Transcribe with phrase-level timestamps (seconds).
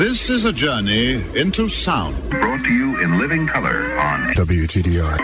[0.00, 2.16] This is a journey into sound.
[2.30, 5.18] Brought to you in living color on WTDI.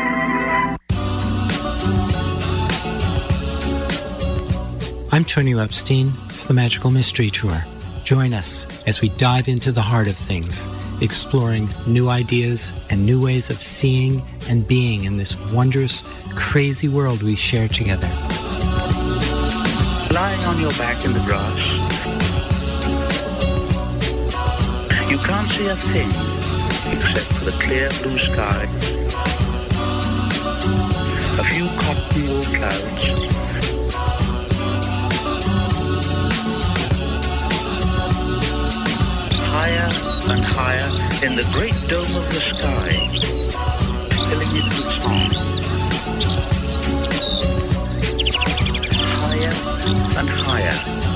[5.12, 6.12] I'm Tonio Epstein.
[6.28, 7.56] It's the Magical Mystery Tour.
[8.04, 10.68] Join us as we dive into the heart of things,
[11.00, 16.04] exploring new ideas and new ways of seeing and being in this wondrous,
[16.34, 18.08] crazy world we share together.
[20.12, 21.86] Lying on your back in the grass,
[25.16, 26.11] you can't see a thing
[26.93, 28.65] except for the clear blue sky,
[31.41, 33.05] a few cotton wool clouds,
[39.55, 39.88] higher
[40.33, 40.91] and higher
[41.24, 42.91] in the great dome of the sky,
[44.29, 45.30] filling it with song.
[49.23, 49.55] Higher
[50.19, 51.16] and higher,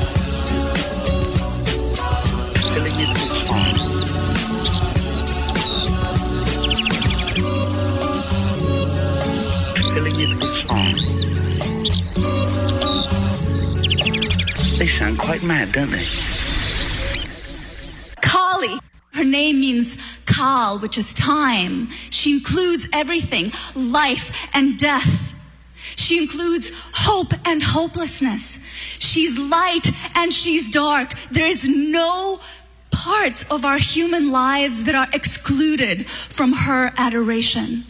[15.30, 16.08] quite mad, don't they?
[18.20, 18.80] Kali.
[19.12, 21.88] Her name means Kal, which is time.
[22.10, 25.32] She includes everything life and death.
[25.94, 28.58] She includes hope and hopelessness.
[28.98, 31.14] She's light and she's dark.
[31.30, 32.40] There is no
[32.90, 37.84] parts of our human lives that are excluded from her adoration.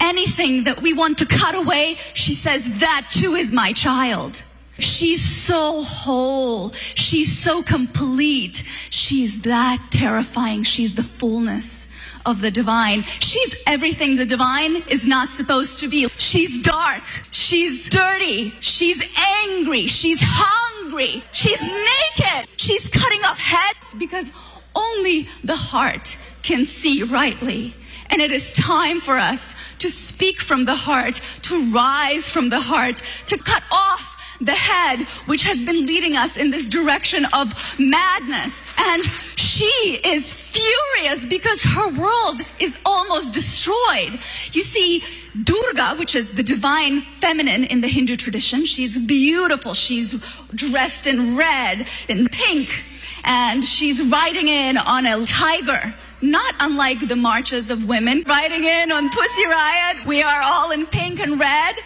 [0.00, 4.44] Anything that we want to cut away, she says, that too is my child.
[4.80, 6.72] She's so whole.
[6.72, 8.64] She's so complete.
[8.90, 10.62] She's that terrifying.
[10.62, 11.90] She's the fullness
[12.26, 13.02] of the divine.
[13.20, 16.08] She's everything the divine is not supposed to be.
[16.18, 17.02] She's dark.
[17.30, 18.52] She's dirty.
[18.60, 19.02] She's
[19.44, 19.86] angry.
[19.86, 21.22] She's hungry.
[21.32, 22.48] She's naked.
[22.56, 24.32] She's cutting off heads because
[24.74, 27.74] only the heart can see rightly.
[28.10, 32.60] And it is time for us to speak from the heart, to rise from the
[32.60, 37.52] heart, to cut off the head, which has been leading us in this direction of
[37.78, 38.74] madness.
[38.78, 39.04] And
[39.36, 44.18] she is furious because her world is almost destroyed.
[44.52, 45.04] You see,
[45.44, 49.74] Durga, which is the divine feminine in the Hindu tradition, she's beautiful.
[49.74, 50.14] She's
[50.54, 52.84] dressed in red and pink,
[53.24, 55.94] and she's riding in on a tiger.
[56.22, 60.04] Not unlike the marches of women riding in on Pussy Riot.
[60.06, 61.76] We are all in pink and red.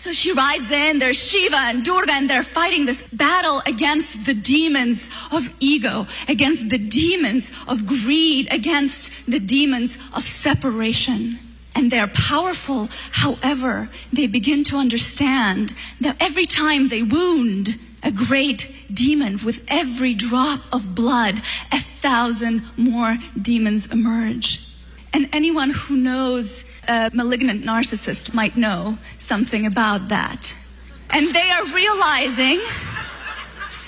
[0.00, 4.32] So she rides in, there's Shiva and Durga, and they're fighting this battle against the
[4.32, 11.38] demons of ego, against the demons of greed, against the demons of separation.
[11.74, 12.88] And they're powerful.
[13.10, 20.14] However, they begin to understand that every time they wound a great demon, with every
[20.14, 24.66] drop of blood, a thousand more demons emerge.
[25.12, 30.54] And anyone who knows a malignant narcissist might know something about that.
[31.10, 32.60] And they are realizing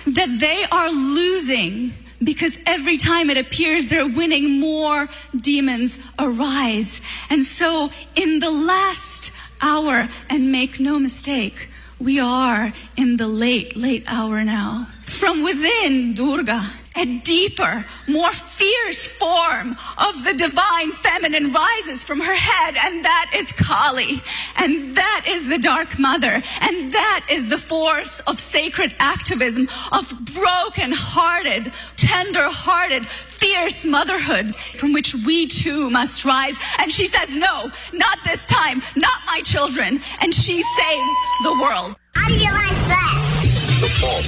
[0.07, 1.93] that they are losing
[2.23, 7.01] because every time it appears they're winning, more demons arise.
[7.29, 13.77] And so, in the last hour, and make no mistake, we are in the late,
[13.77, 14.87] late hour now.
[15.07, 22.35] From within Durga, a deeper, more fierce form of the divine feminine rises from her
[22.35, 24.23] head, and that is Kali.
[24.57, 26.43] And that is the Dark Mother.
[26.61, 34.55] And that is the force of sacred activism, of broken hearted, tender hearted, fierce motherhood
[34.77, 36.59] from which we too must rise.
[36.79, 40.01] And she says, No, not this time, not my children.
[40.21, 41.97] And she saves the world.
[42.15, 43.39] How do you like that?
[43.81, 44.25] The fault,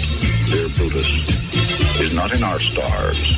[0.51, 1.34] dear Brutus,
[2.01, 3.37] is not in our stars,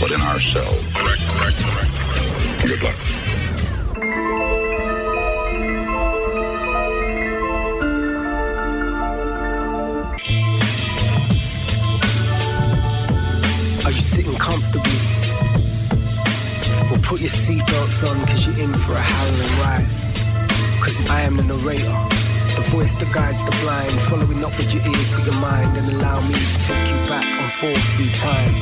[0.00, 0.90] but in ourselves.
[0.94, 2.66] Correct, correct, correct, correct.
[2.66, 2.96] Good luck.
[13.84, 14.98] Are you sitting comfortably?
[16.90, 19.86] Well, put your seatbelts on because you're in for a howling ride.
[20.78, 22.27] Because I am the narrator,
[22.58, 25.86] the voice that guides the blind, following up with your ears but your mind, and
[25.92, 28.52] allow me to take you back and forth through time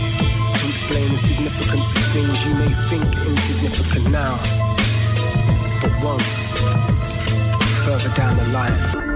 [0.58, 4.36] to explain the significance of things you may think insignificant now,
[5.80, 6.22] but won't
[7.84, 9.15] further down the line.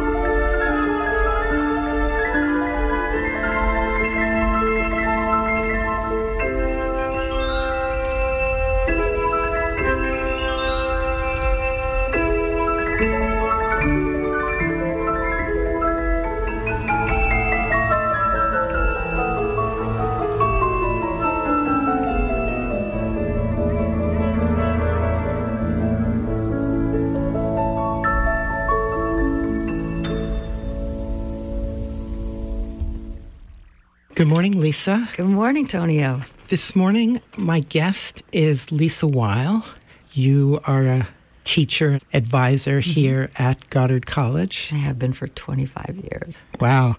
[34.21, 34.87] Good morning, Lise.
[35.17, 36.21] Good morning, Tonio.
[36.49, 39.65] This morning, my guest is Lise Weil.
[40.13, 41.09] You are a
[41.45, 42.91] teacher advisor Mm-hmm.
[42.91, 44.71] here at Goddard College.
[44.75, 46.37] I have been for 25 years.
[46.61, 46.97] Wow.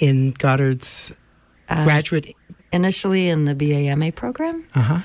[0.00, 1.12] In Goddard's
[1.68, 2.34] Uh, graduate.
[2.72, 4.98] Initially in the BAMA program, Uh huh.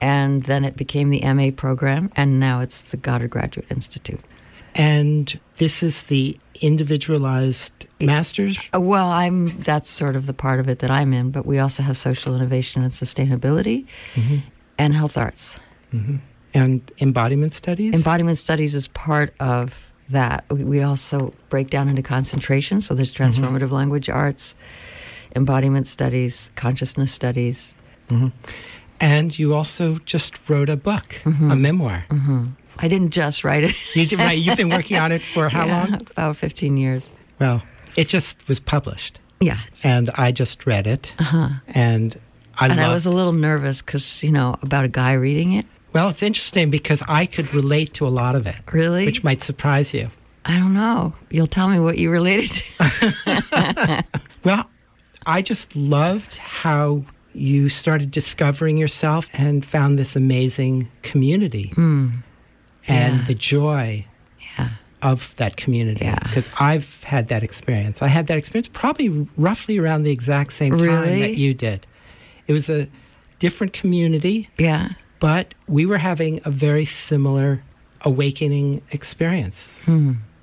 [0.00, 4.20] and then it became the MA program, and now it's the Goddard Graduate Institute.
[4.74, 8.58] And this is the individualized master's.
[8.74, 11.58] Uh, Well, I'm that's sort of the part of it that I'm in, but we
[11.58, 14.38] also have social innovation and sustainability mm-hmm.
[14.78, 15.58] and health arts.
[15.92, 16.16] Mm-hmm.
[16.54, 17.94] and embodiment studies.
[17.94, 20.44] Embodiment studies is part of that.
[20.48, 23.44] We, we also break down into concentration, so there's mm-hmm.
[23.44, 24.54] transformative language arts,
[25.36, 27.74] embodiment studies, consciousness studies.
[29.00, 31.50] and you also just wrote a book, Mm-hmm.
[31.50, 32.06] a memoir.
[32.82, 33.74] I didn't just write it.
[33.96, 35.94] You did, right, you've been working on it for how Yeah, long?
[36.10, 37.10] About 15 years.
[37.38, 37.62] Well,
[37.96, 39.58] it just was published, Yeah.
[39.84, 41.48] and I just read it, Uh huh.
[41.68, 42.14] and
[42.58, 42.72] I Uh-huh.
[42.72, 45.64] And I was a little nervous because, you know, about a guy reading it.
[45.94, 49.04] well, it's interesting because I could relate to a lot of it, Really?
[49.06, 50.10] which might surprise you.
[50.44, 51.12] I don't know.
[51.30, 54.04] You'll tell me what you related to.
[54.44, 54.68] Well,
[55.24, 61.72] I just loved how you started discovering yourself and found this amazing community
[62.88, 63.24] and Yeah.
[63.26, 64.06] the joy
[64.58, 64.68] yeah.
[65.02, 66.04] of that community.
[66.04, 66.18] Yeah.
[66.22, 68.02] Because I've had that experience.
[68.02, 71.20] I had that experience probably roughly around the exact same time Really?
[71.20, 71.86] that you did.
[72.46, 72.88] It was a
[73.38, 74.90] different community, Yeah.
[75.20, 77.62] but we were having a very similar
[78.02, 79.80] awakening experience.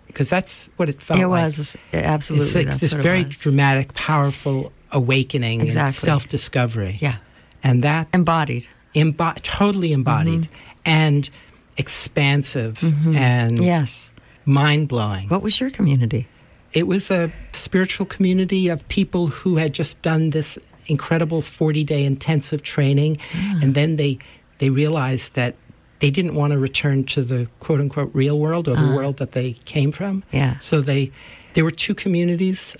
[0.07, 1.25] Because that's what it felt Hmm.
[1.25, 1.43] it like.
[1.45, 1.77] was.
[1.93, 2.45] Absolutely.
[2.45, 6.97] It's like this very dramatic, powerful awakening and self-discovery.
[6.99, 7.15] Yeah.
[7.63, 8.67] And that Embodied.
[8.95, 10.79] embo- totally embodied Mm-hmm.
[10.85, 11.29] and
[11.79, 12.83] expansive
[13.15, 14.09] and Yes.
[14.45, 15.29] mind-blowing.
[15.29, 16.27] What was your community?
[16.73, 22.61] It was a spiritual community of people who had just done this incredible 40-day intensive
[22.63, 23.59] training Ah.
[23.61, 24.17] and then they
[24.59, 25.55] they realized that
[25.99, 29.31] they didn't want to return to the quote unquote real world or the world that
[29.31, 30.23] they came from.
[30.27, 30.37] Ah.
[30.37, 30.57] Yeah.
[30.59, 31.11] So they
[31.53, 32.75] there were two communities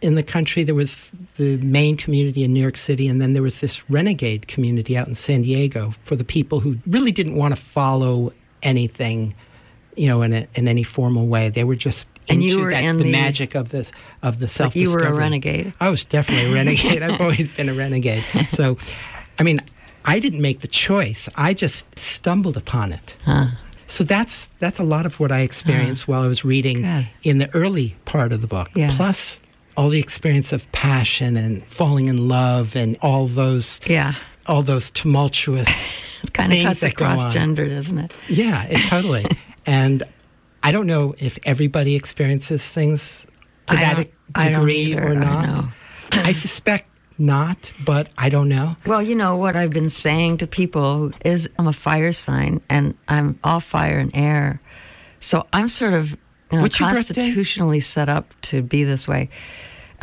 [0.00, 0.64] in the country.
[0.64, 4.46] There was the main community in New York City, and then there was this renegade
[4.54, 8.32] community out in San Diego for the people who really didn't want to follow
[8.64, 9.34] anything,
[9.96, 11.48] you know, in a, in any formal way.
[11.50, 14.38] They were just And you into were that, in the, the- magic of this of
[14.38, 14.74] the self.
[14.74, 15.72] You were a renegade.
[15.80, 17.02] I was definitely a renegade.
[17.02, 18.24] I've always been a renegade.
[18.50, 18.76] So,
[19.38, 19.60] I mean,
[20.04, 21.28] I didn't make the choice.
[21.36, 23.16] I just stumbled upon it.
[23.86, 27.06] So that's that's a lot of what I experienced while I was reading Good.
[27.22, 28.70] in the early part of the book.
[28.74, 28.90] Yeah.
[28.96, 29.40] Plus
[29.76, 34.14] all the experience of passion and falling in love and all those Yeah.
[34.46, 37.32] All those tumultuous Kind of things cuts across on.
[37.32, 38.14] gender, doesn't it?
[38.28, 39.24] Yeah, it totally.
[39.66, 40.02] and
[40.62, 43.26] I don't know if everybody experiences things
[43.66, 45.46] to I that I degree either, or not.
[45.46, 45.68] know.
[46.12, 46.88] I suspect
[47.18, 48.76] not, but I don't know.
[48.86, 52.94] Well, you know what I've been saying to people is I'm a fire sign and
[53.08, 54.60] I'm all fire and air.
[55.20, 56.12] So I'm sort of
[56.50, 57.14] you know, What's your birthday?
[57.14, 59.28] constitutionally set up to be this way.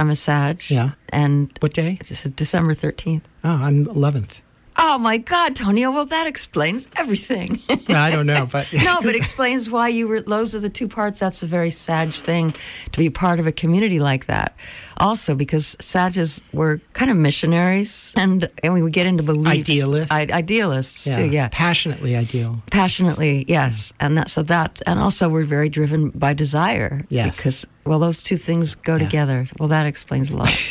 [0.01, 0.63] I'm a Sag.
[0.67, 0.91] Yeah.
[1.09, 1.97] And What day?
[2.01, 3.21] it's December 13th.
[3.43, 4.41] Oh, I'm 11th.
[4.77, 5.91] Oh my God, Tonio.
[5.91, 7.61] Well, that explains everything.
[7.89, 10.21] I don't know, but no, but explains why you were.
[10.21, 11.19] Those are the two parts.
[11.19, 12.55] That's a very Sag thing
[12.91, 14.55] to be part of a community like that.
[15.01, 19.69] Also, because Sages were kind of missionaries, and and we would get into beliefs.
[19.69, 20.11] Idealists.
[20.11, 21.25] I, idealists too.
[21.25, 22.61] Yeah, passionately ideal.
[22.71, 23.45] passionately.
[23.47, 27.03] Yes, and that so that and also we're very driven by desire.
[27.09, 27.37] Yes.
[27.37, 29.47] because well, those two things go together.
[29.59, 30.49] Well, that explains a lot.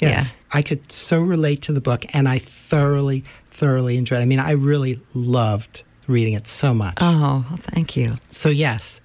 [0.00, 0.24] Yeah.
[0.52, 4.22] I could so relate to the book, and I thoroughly, thoroughly enjoyed it.
[4.22, 6.94] I mean, I really loved reading it so much.
[7.00, 8.14] oh, thank you.
[8.30, 9.00] So, yes,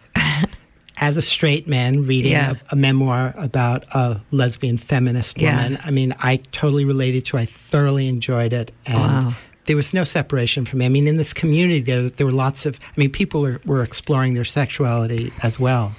[1.01, 2.51] as a straight man reading Yeah.
[2.69, 5.55] a, a memoir about a lesbian feminist Yeah.
[5.55, 7.37] woman, I mean, I totally related to.
[7.37, 9.33] I thoroughly enjoyed it, and Wow.
[9.65, 10.85] there was no separation for me.
[10.85, 12.79] I mean, in this community, there, there were lots of.
[12.83, 15.95] I mean, people were, were exploring their sexuality as well,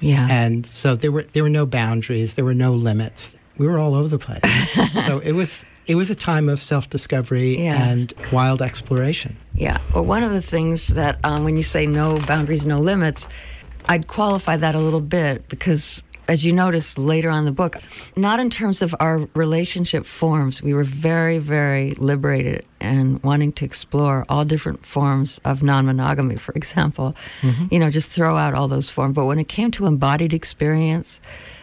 [0.00, 0.26] Yeah.
[0.30, 3.32] and so there were there were no boundaries, there were no limits.
[3.58, 4.40] We were all over the place.
[5.04, 7.88] so it was it was a time of self discovery Yeah.
[7.88, 9.36] and wild exploration.
[9.54, 9.78] Yeah.
[9.94, 13.26] Well, one of the things that um, when you say no boundaries, no limits,
[13.86, 17.76] I'd qualify that a little bit because, as you notice later on in the book,
[18.16, 23.64] not in terms of our relationship forms, we were very, very liberated and wanting to
[23.64, 27.14] explore all different forms of non monogamy, for example.
[27.42, 27.66] Mm-hmm.
[27.70, 29.14] You know, just throw out all those forms.
[29.14, 31.20] But when it came to embodied experience,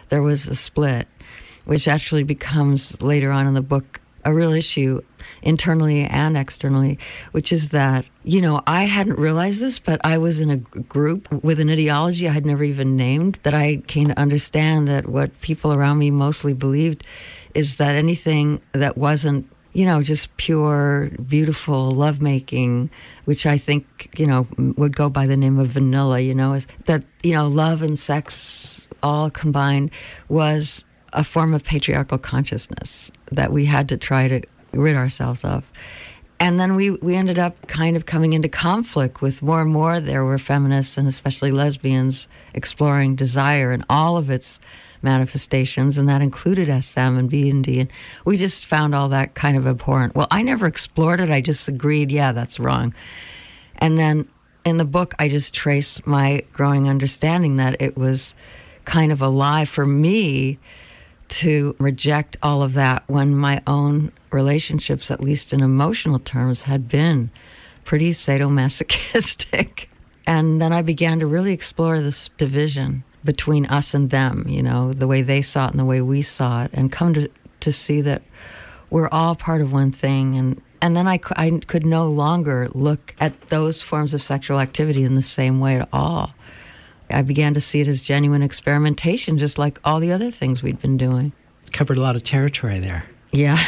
[0.08, 1.08] there was a split,
[1.64, 5.00] which actually becomes later on in the book a real issue
[5.42, 6.98] internally and externally,
[7.32, 11.30] which is that, you know, I hadn't realized this, but I was in a group
[11.42, 15.40] with an ideology I had never even named that I came to understand that what
[15.40, 17.04] people around me mostly believed
[17.54, 22.90] is that anything that wasn't you know, just pure, beautiful lovemaking,
[23.24, 24.46] which I think, you know,
[24.76, 27.98] would go by the name of vanilla, you know, is that, you know, love and
[27.98, 29.90] sex all combined
[30.28, 35.64] was a form of patriarchal consciousness that we had to try to rid ourselves of.
[36.40, 40.00] And then we, we ended up kind of coming into conflict with more and more.
[40.00, 44.58] There were feminists and especially lesbians exploring desire and all of its
[45.02, 47.80] manifestations, and that included SM and B and D.
[47.80, 47.90] And
[48.24, 50.14] we just found all that kind of abhorrent.
[50.14, 51.30] Well, I never explored it.
[51.30, 52.94] I just agreed, yeah, that's wrong.
[53.76, 54.28] And then
[54.64, 58.34] in the book, I just trace my growing understanding that it was
[58.84, 60.58] kind of a lie for me
[61.32, 66.88] to reject all of that when my own relationships, at least in emotional terms, had
[66.88, 67.30] been
[67.84, 69.86] pretty sadomasochistic.
[70.24, 74.92] And then I began to really explore this division between us and them, you know,
[74.92, 77.72] the way they saw it and the way we saw it, and come to, to
[77.72, 78.22] see that
[78.88, 80.36] we're all part of one thing.
[80.36, 85.02] And, and then I, I could no longer look at those forms of sexual activity
[85.02, 86.34] in the same way at all.
[87.12, 90.80] I began to see it as genuine experimentation, just like all the other things we'd
[90.80, 91.32] been doing.
[91.72, 93.04] Covered a lot of territory there.
[93.32, 93.58] Yeah.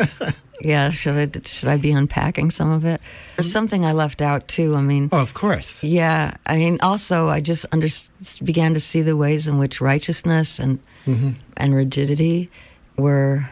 [0.60, 3.00] yeah, should I should I be unpacking some of it?
[3.36, 4.74] There's something I left out too.
[4.74, 5.82] I mean, oh, of course.
[5.84, 7.88] Yeah, I mean, also I just under,
[8.42, 11.30] began to see the ways in which righteousness and mm-hmm.
[11.56, 12.50] and rigidity
[12.96, 13.50] were.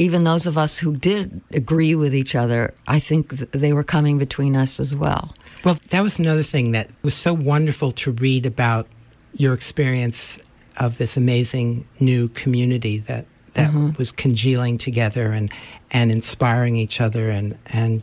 [0.00, 3.82] Even those of us who did agree with each other, I think th- they were
[3.82, 5.34] coming between us as well.
[5.64, 8.86] Well, that was another thing that was so wonderful to read about
[9.34, 10.38] your experience
[10.76, 13.90] of this amazing new community that that mm-hmm.
[13.98, 15.52] was congealing together and
[15.90, 18.02] and inspiring each other and and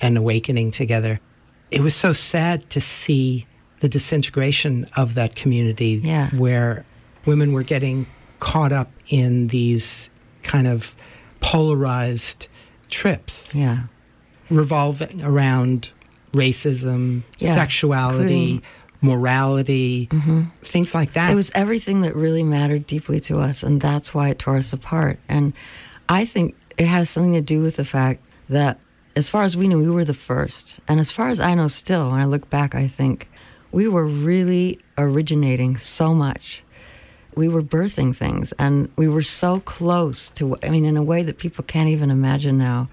[0.00, 1.20] and awakening together.
[1.70, 3.46] It was so sad to see
[3.80, 6.30] the disintegration of that community yeah.
[6.30, 6.84] where
[7.26, 8.06] women were getting
[8.40, 10.10] caught up in these
[10.42, 10.94] kind of
[11.40, 12.48] polarized
[12.88, 13.54] trips.
[13.54, 13.82] Yeah.
[14.50, 15.90] Revolving around
[16.32, 18.62] racism, yeah, sexuality,
[19.00, 20.42] morality, mm-hmm.
[20.62, 21.32] things like that.
[21.32, 24.72] It was everything that really mattered deeply to us, and that's why it tore us
[24.72, 25.18] apart.
[25.28, 25.52] And
[26.08, 28.80] I think it has something to do with the fact that,
[29.16, 30.80] as far as we knew, we were the first.
[30.86, 33.28] And as far as I know still, when I look back, I think
[33.72, 36.62] we were really originating so much.
[37.34, 41.22] We were birthing things, and we were so close to, I mean, in a way
[41.22, 42.88] that people can't even imagine now.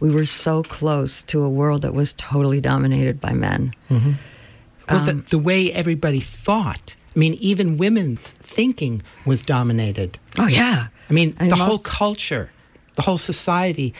[0.00, 3.74] We were so close to a world that was totally dominated by men.
[3.90, 4.12] Mm-hmm.
[4.88, 6.96] Well, um, the, the way everybody thought.
[7.14, 10.18] I mean, even women's thinking was dominated.
[10.38, 10.88] Oh, yeah.
[11.08, 11.68] I mean, I the most...
[11.68, 12.52] whole culture,
[12.94, 13.94] the whole society,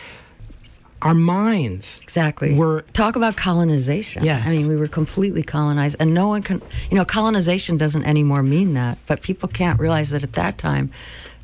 [1.02, 4.42] our minds exactly were talk about colonization yes.
[4.44, 8.42] i mean we were completely colonized and no one can you know colonization doesn't anymore
[8.42, 10.90] mean that but people can't realize that at that time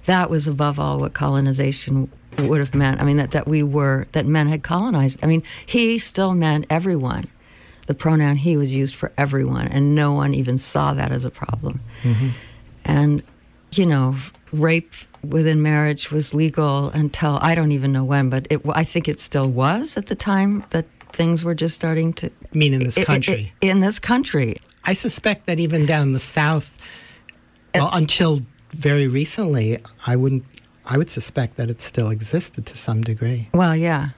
[0.06, 4.07] that was above all what colonization would have meant i mean that, that we were
[4.12, 7.29] that men had colonized i mean he still meant everyone
[7.87, 11.31] the pronoun he was used for everyone, and no one even saw that as a
[11.31, 11.81] problem.
[12.03, 12.29] Mm-hmm.
[12.85, 13.23] And,
[13.73, 14.17] you know,
[14.53, 19.09] rape within marriage was legal until I don't even know when, but it, I think
[19.09, 22.26] it still was at the time that things were just starting to.
[22.26, 23.53] I mean, in this country?
[23.61, 24.61] It, it, in this country.
[24.85, 26.79] I suspect that even down the South,
[27.75, 30.45] well, until very recently, I wouldn't.
[30.87, 33.49] I would suspect that it still existed to some degree.
[33.55, 34.11] Well, yeah.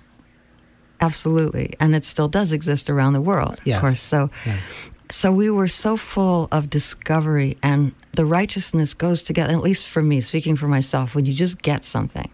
[1.00, 1.74] Absolutely.
[1.78, 3.76] And it still does exist around the world, yes.
[3.76, 4.00] of course.
[4.00, 4.58] So yeah.
[5.10, 10.00] So we were so full of discovery and the righteousness goes together, at least for
[10.00, 12.30] me, speaking for myself, when you just get something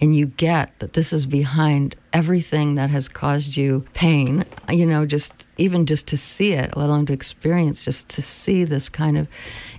[0.00, 5.04] and you get that this is behind everything that has caused you pain, you know,
[5.04, 9.18] just even just to see it, let alone to experience, just to see this kind
[9.18, 9.26] of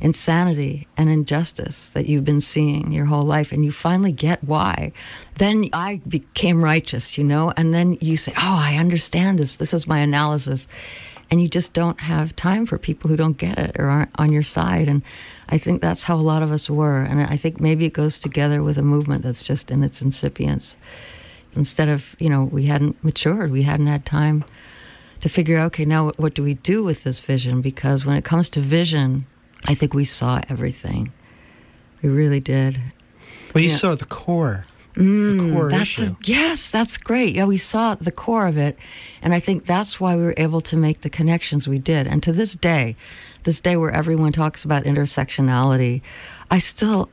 [0.02, 4.92] insanity and injustice that you've been seeing your whole life, and you finally get why.
[5.36, 9.56] Then I became righteous, you know, and then you say, Oh, I understand this.
[9.56, 10.68] This is my analysis
[11.36, 14.32] and you just don't have time for people who don't get it or aren't on
[14.32, 14.88] your side.
[14.88, 15.04] And
[15.50, 17.02] I think that's how a lot of us were.
[17.02, 20.78] And I think maybe it goes together with a movement that's just in its incipience.
[21.54, 24.46] Instead of, you know, we hadn't matured, we hadn't had time
[25.20, 27.60] to figure out, okay, now what do we do with this vision?
[27.60, 29.26] Because when it comes to vision,
[29.66, 31.12] I think we saw everything.
[32.02, 32.80] We really did.
[33.54, 33.76] Well, you yeah.
[33.76, 34.66] saw the core
[34.96, 37.36] Mm, that's a, yes, that's great.
[37.36, 38.78] Yeah, we saw the core of it,
[39.22, 42.08] and I think that's why we were able to make the connections we did.
[42.08, 42.96] And to this day,
[43.44, 46.02] this day where everyone talks about intersectionality,
[46.50, 47.10] I still,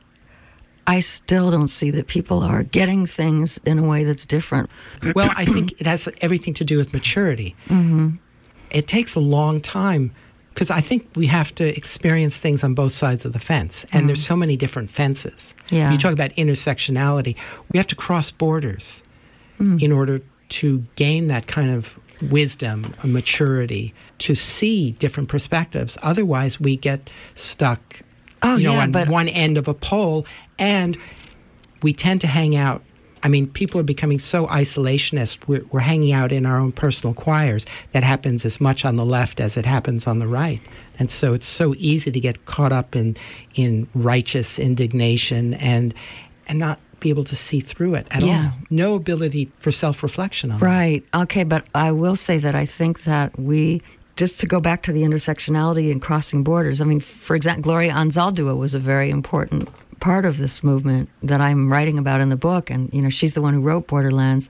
[0.87, 4.69] I still don't see that people are getting things in a way that's different.
[5.13, 7.55] Well, I think it has everything to do with maturity.
[7.67, 8.15] Mm-hmm.
[8.71, 10.13] It takes a long time
[10.53, 13.91] because I think we have to experience things on both sides of the fence, and
[13.91, 14.07] mm-hmm.
[14.07, 15.53] there's so many different fences.
[15.69, 15.91] Yeah.
[15.91, 17.35] You talk about intersectionality.
[17.71, 19.03] We have to cross borders
[19.59, 19.81] mm.
[19.81, 25.97] in order to gain that kind of wisdom, and maturity, to see different perspectives.
[26.01, 28.01] Otherwise, we get stuck,
[28.41, 30.25] Oh, you know, yeah, on one end of a pole,
[30.59, 30.97] and
[31.81, 32.83] we tend to hang out.
[33.23, 35.47] I mean, people are becoming so isolationist.
[35.47, 37.65] We're, we're hanging out in our own personal choirs.
[37.93, 40.61] That happens as much on the left as it happens on the right.
[40.99, 43.15] And so it's so easy to get caught up in,
[43.55, 45.93] in righteous indignation and,
[46.47, 48.51] and not be able to see through it at Yeah.
[48.53, 48.59] all.
[48.69, 50.65] No ability for self reflection on that.
[50.65, 51.03] Right.
[51.13, 53.81] Okay, but I will say that I think that we
[54.15, 56.81] just to go back to the intersectionality and crossing borders.
[56.81, 59.69] I mean, for example, Gloria Anzaldúa was a very important
[60.03, 63.35] part of this movement that I'm writing about in the book, and you know, she's
[63.35, 64.49] the one who wrote Borderlands,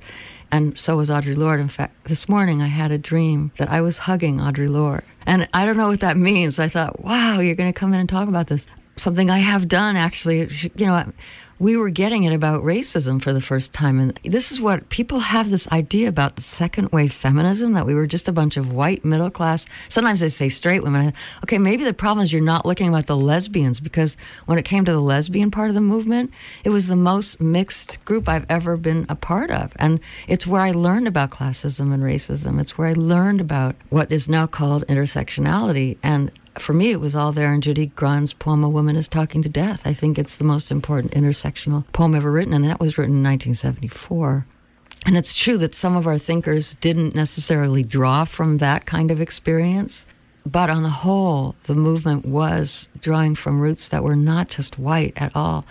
[0.52, 1.60] and so was Audre Lorde.
[1.60, 5.48] In fact, this morning I had a dream that I was hugging Audre Lorde, and
[5.54, 6.58] I don't know what that means.
[6.58, 8.66] I thought, wow, you're going to come in and talk about this.
[8.96, 10.50] Something I have done actually.
[10.76, 11.14] You know,
[11.64, 13.98] we were getting it about racism for the first time.
[13.98, 17.94] And this is what people have this idea about the second wave feminism that we
[17.94, 19.66] were just a bunch of white middle class.
[19.88, 21.14] Sometimes they say straight women.
[21.46, 24.84] Okay, maybe the problem is you're not looking about the lesbians because when it came
[24.84, 26.32] to the lesbian part of the movement,
[26.66, 29.72] it was the most mixed group I've ever been a part of.
[29.78, 32.60] And it's where I learned about classism and racism.
[32.60, 35.98] It's where I learned about what is now called intersectionality.
[36.04, 39.42] And for me, it was all there in Judy Grahn's poem, A Woman is Talking
[39.42, 39.86] to Death.
[39.86, 43.24] I think it's the most important intersectional poem ever written, and that was written in
[43.24, 44.46] 1974.
[45.06, 49.20] And it's true that some of our thinkers didn't necessarily draw from that kind of
[49.20, 50.06] experience.
[50.46, 55.14] But on the whole, the movement was drawing from roots that were not just white
[55.16, 55.66] at all,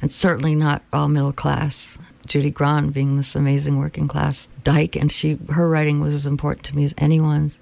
[0.00, 1.98] and certainly not all middle class.
[2.26, 6.64] Judy Grahn being this amazing working class dyke, and she her writing was as important
[6.66, 7.58] to me as anyone's.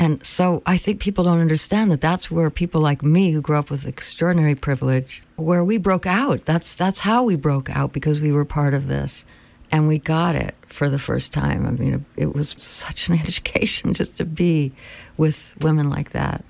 [0.00, 3.58] And so I think people don't understand that that's where people like me who grew
[3.58, 6.46] up with extraordinary privilege, where we broke out.
[6.46, 9.26] That's that's how we broke out because we were part of this.
[9.70, 11.66] And we got it for the first time.
[11.66, 14.72] I mean, it was such an education just to be
[15.18, 16.44] with women like that.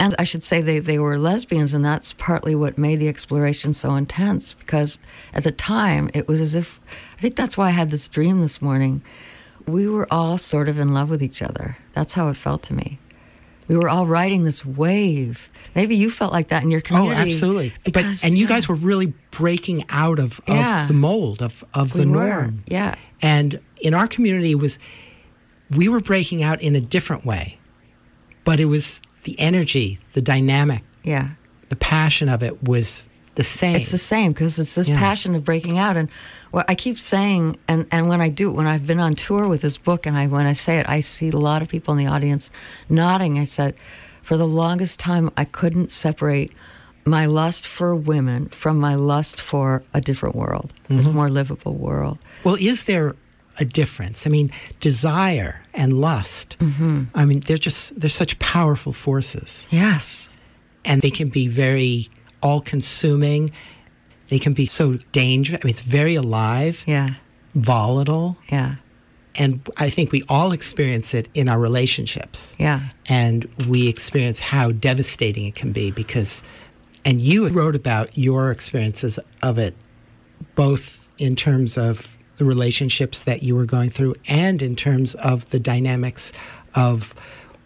[0.00, 3.74] And I should say they, they were lesbians, and that's partly what made the exploration
[3.74, 4.98] so intense because
[5.32, 6.80] at the time it was as if
[7.16, 9.02] I think that's why I had this dream this morning.
[9.66, 11.76] We were all sort of in love with each other.
[11.92, 12.98] That's how it felt to me.
[13.68, 15.48] We were all riding this wave.
[15.74, 17.30] Maybe you felt like that in your oh, community.
[17.30, 17.72] Oh, absolutely.
[17.84, 20.86] Because, but and you guys were really breaking out of, of Yeah.
[20.86, 22.64] the mold of, of We the were, norm.
[22.66, 22.96] yeah.
[23.22, 24.78] And in our community it was
[25.70, 27.58] we were breaking out in a different way.
[28.44, 31.30] But it was the energy, the dynamic, Yeah.
[31.68, 33.76] the passion of it was the same.
[33.76, 34.98] It's the same because it's this Yeah.
[34.98, 35.96] passion of breaking out.
[35.96, 36.08] And
[36.50, 39.62] what I keep saying, and, and when I do, when I've been on tour with
[39.62, 41.98] this book, and I when I say it, I see a lot of people in
[42.04, 42.50] the audience
[42.88, 43.38] nodding.
[43.38, 43.74] I said,
[44.22, 46.52] for the longest time, I couldn't separate
[47.04, 51.12] my lust for women from my lust for a different world, a Mm-hmm.
[51.14, 52.18] more livable world.
[52.44, 53.14] Well, is there
[53.58, 54.26] a difference?
[54.26, 56.56] I mean, desire and lust.
[56.60, 57.04] Mm-hmm.
[57.14, 60.28] I mean, they're just they're such powerful forces, Yes.
[60.84, 62.08] and they can be very
[62.42, 63.50] all-consuming.
[64.28, 65.60] They can be so dangerous.
[65.62, 67.14] I mean, it's very alive, Yeah.
[67.54, 68.76] volatile, Yeah.
[69.34, 72.56] and I think we all experience it in our relationships.
[72.58, 72.80] Yeah.
[73.06, 76.42] and we experience how devastating it can be because
[77.04, 79.74] and you wrote about your experiences of it
[80.54, 85.50] both in terms of the relationships that you were going through and in terms of
[85.50, 86.32] the dynamics
[86.76, 87.12] of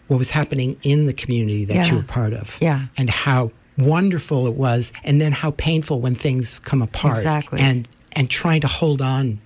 [0.07, 1.85] what was happening in the community that Yeah.
[1.91, 2.85] you were part of Yeah.
[2.97, 7.59] and how wonderful it was and then how painful when things come apart Exactly.
[7.59, 9.39] and and trying to hold on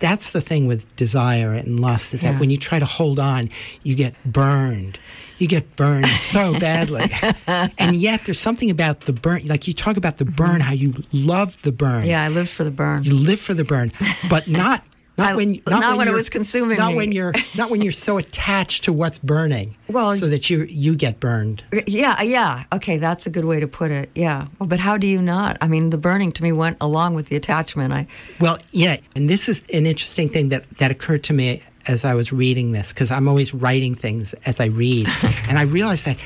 [0.00, 2.32] that's the thing with desire and lust is Yeah.
[2.32, 3.50] that when you try to hold on
[3.82, 4.98] you get burned
[5.38, 7.04] you get burned so badly
[7.46, 10.94] and yet there's something about the burn like you talk about the burn how you
[11.12, 12.10] love the burn Mm-hmm.
[12.10, 12.24] Yeah.
[12.24, 13.04] I lived for the burn.
[13.04, 13.92] you live for the burn
[14.30, 14.82] but not
[15.16, 16.96] not I- when not when it was consuming not me.
[16.96, 20.96] when you're not when you're so attached to what's burning Well- so that you you
[20.96, 22.64] get burned uh, Yeah, yeah.
[22.72, 24.10] Okay, that's a good way to put it.
[24.14, 24.46] Yeah.
[24.58, 25.56] Well, but how do you not?
[25.60, 27.92] I mean, the burning to me went along with the attachment.
[27.92, 28.06] I
[28.40, 32.14] Well, yeah, and this is an interesting thing that that occurred to me as I
[32.14, 35.06] was reading this because I'm always writing things as I read,
[35.48, 36.16] and I realized that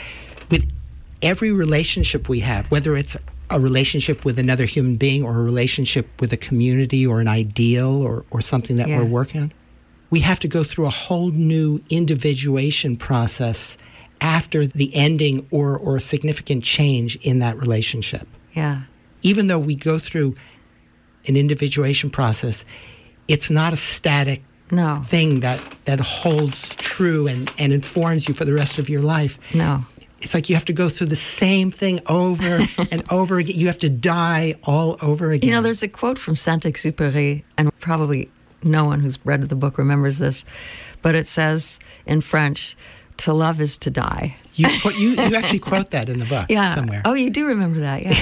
[0.51, 0.67] with
[1.21, 3.17] every relationship we have, whether it's
[3.51, 8.03] a relationship with another human being or a relationship with a community or an ideal
[8.03, 8.99] or, or something that Yeah.
[8.99, 9.53] we're working on,
[10.11, 13.77] we have to go through a whole new individuation process
[14.21, 18.83] after the ending or, or a significant change in that relationship yeah.
[19.23, 20.35] even though we go through
[21.27, 22.65] an individuation process,
[23.29, 24.97] it's not a static No.
[24.97, 29.39] thing that, that holds true and, and informs you for the rest of your life.
[29.55, 29.85] No.
[30.21, 33.57] It's like you have to go through the same thing over and over again.
[33.57, 35.49] You have to die all over again.
[35.49, 38.31] You know, there's a quote from Saint Exupéry, and probably
[38.63, 40.45] no one who's read the book remembers this,
[41.03, 42.77] but it says in French,
[43.19, 46.75] "To love is to die." You, you, you actually quote that in the book yeah.
[46.75, 47.01] somewhere.
[47.05, 48.15] Oh, you do remember that, yeah.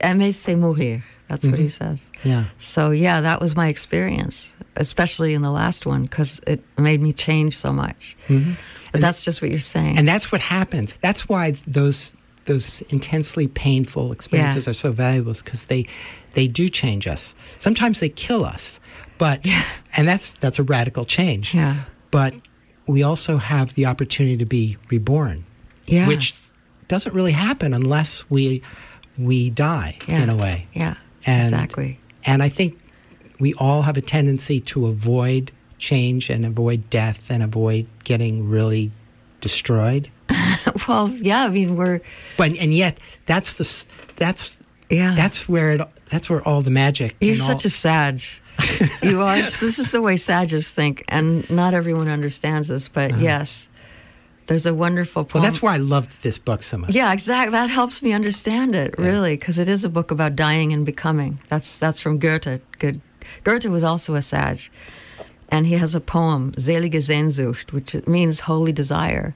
[0.02, 1.02] Aimer c'est mourir.
[1.28, 1.68] That's what he mm-hmm.
[1.68, 2.10] says.
[2.22, 2.44] Yeah.
[2.58, 7.12] So, yeah, that was my experience, especially in the last one, because it made me
[7.12, 8.16] change so much.
[8.28, 8.52] Mm-hmm.
[8.92, 9.96] But that's just what you're saying.
[9.96, 10.94] And that's what happens.
[11.00, 14.70] That's why those those intensely painful experiences Yeah.
[14.70, 15.86] are so valuable because they
[16.34, 17.34] they do change us.
[17.58, 18.80] Sometimes they kill us,
[19.18, 19.44] but
[19.96, 21.54] and that's that's a radical change.
[21.54, 21.84] Yeah.
[22.10, 22.34] But
[22.86, 25.44] we also have the opportunity to be reborn,
[25.86, 26.06] yes.
[26.08, 26.34] which
[26.88, 28.62] doesn't really happen unless we
[29.16, 30.22] we die yeah.
[30.22, 30.66] in a way.
[30.74, 30.94] Yeah,
[31.26, 31.98] And- exactly.
[32.26, 32.78] And I think
[33.38, 38.90] we all have a tendency to avoid change and avoid death and avoid getting really
[39.40, 40.10] destroyed.
[40.88, 42.00] Well, yeah, I mean, we're,
[42.36, 44.58] But and yet that's the that's
[44.90, 45.14] yeah.
[45.14, 47.16] that's where it that's where all the magic.
[47.20, 48.20] You're and all- such a sag.
[49.02, 49.36] you are.
[49.36, 52.88] This is the way sages think, and not everyone understands this.
[52.88, 53.68] But yes,
[54.46, 55.28] there's a wonderful Uh-huh.
[55.34, 55.42] well, poem.
[55.44, 56.90] that's why I loved this book so much.
[56.90, 57.52] Yeah, exactly.
[57.52, 61.38] That helps me understand it really, because it is a book about dying and becoming.
[61.48, 62.60] That's that's from Goethe.
[62.78, 63.00] Good.
[63.42, 64.70] Goethe was also a sage,
[65.48, 69.34] and he has a poem, Selige Sehnsucht, which means holy desire,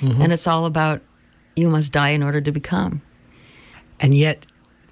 [0.00, 0.22] Mm-hmm.
[0.22, 1.02] and it's all about
[1.56, 3.00] you must die in order to become.
[3.98, 4.46] And yet,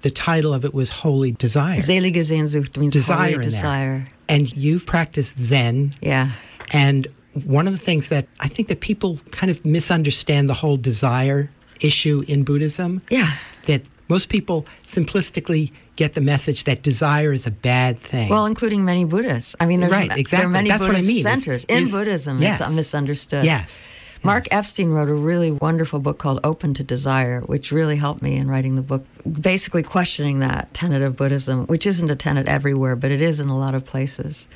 [0.07, 1.79] the title of it was Holy Desire.
[1.79, 4.05] Selige Sehnsucht means Desire holy in desire.
[4.29, 6.31] and you've practiced Zen, Yeah.
[6.71, 7.07] and
[7.45, 11.49] one of the things that I think that people kind of misunderstand the whole desire
[11.81, 13.01] issue in Buddhism.
[13.09, 13.31] Yeah.
[13.65, 18.29] That most people simplistically get the message that desire is a bad thing.
[18.29, 19.55] Well, including many Buddhists.
[19.59, 21.83] I mean, there's Right, there are many That's what I Buddhist mean, is- centers in
[21.83, 22.41] is- Buddhism.
[22.41, 22.61] yes.
[22.61, 23.43] It's misunderstood.
[23.43, 23.87] yes.
[24.23, 24.45] Mark.
[24.51, 28.49] Epstein wrote a really wonderful book called Open to Desire, which really helped me in
[28.49, 29.05] writing the book,
[29.41, 33.49] basically questioning that tenet of Buddhism, which isn't a tenet everywhere, but it is in
[33.49, 34.47] a lot of places.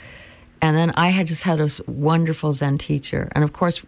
[0.61, 3.31] And then I had just had a wonderful Zen teacher.
[3.33, 3.83] And of course,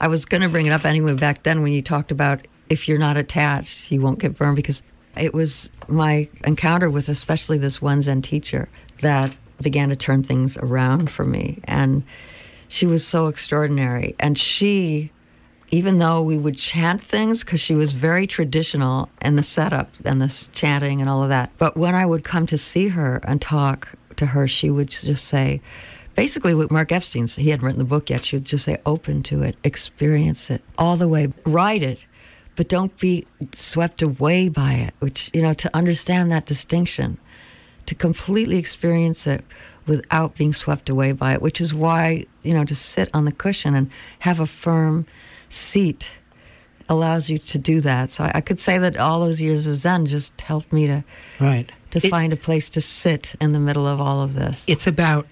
[0.00, 2.86] I was going to bring it up anyway back then when you talked about if
[2.86, 4.82] you're not attached, you won't get burned, because
[5.16, 8.68] it was my encounter with especially this one Zen teacher
[9.00, 11.60] that began to turn things around for me.
[11.64, 12.02] And
[12.68, 14.14] she was so extraordinary.
[14.20, 15.10] And she,
[15.70, 20.20] even though we would chant things, because she was very traditional in the setup and
[20.20, 23.40] the chanting and all of that, but when I would come to see her and
[23.40, 25.60] talk to her, she would just say,
[26.14, 29.22] basically what Mark Epstein he hadn't written the book yet, she would just say, open
[29.24, 32.04] to it, experience it all the way, write it,
[32.56, 37.18] but don't be swept away by it, which, you know, to understand that distinction
[37.86, 39.44] to completely experience it
[39.86, 43.32] without being swept away by it, which is why, you know, to sit on the
[43.32, 45.06] cushion and have a firm
[45.48, 46.10] seat
[46.88, 48.08] allows you to do that.
[48.08, 51.04] So I, I could say that all those years of Zen just helped me to,
[51.38, 51.70] Right.
[51.90, 54.64] to It- find a place to sit in the middle of all of this.
[54.66, 55.26] it's about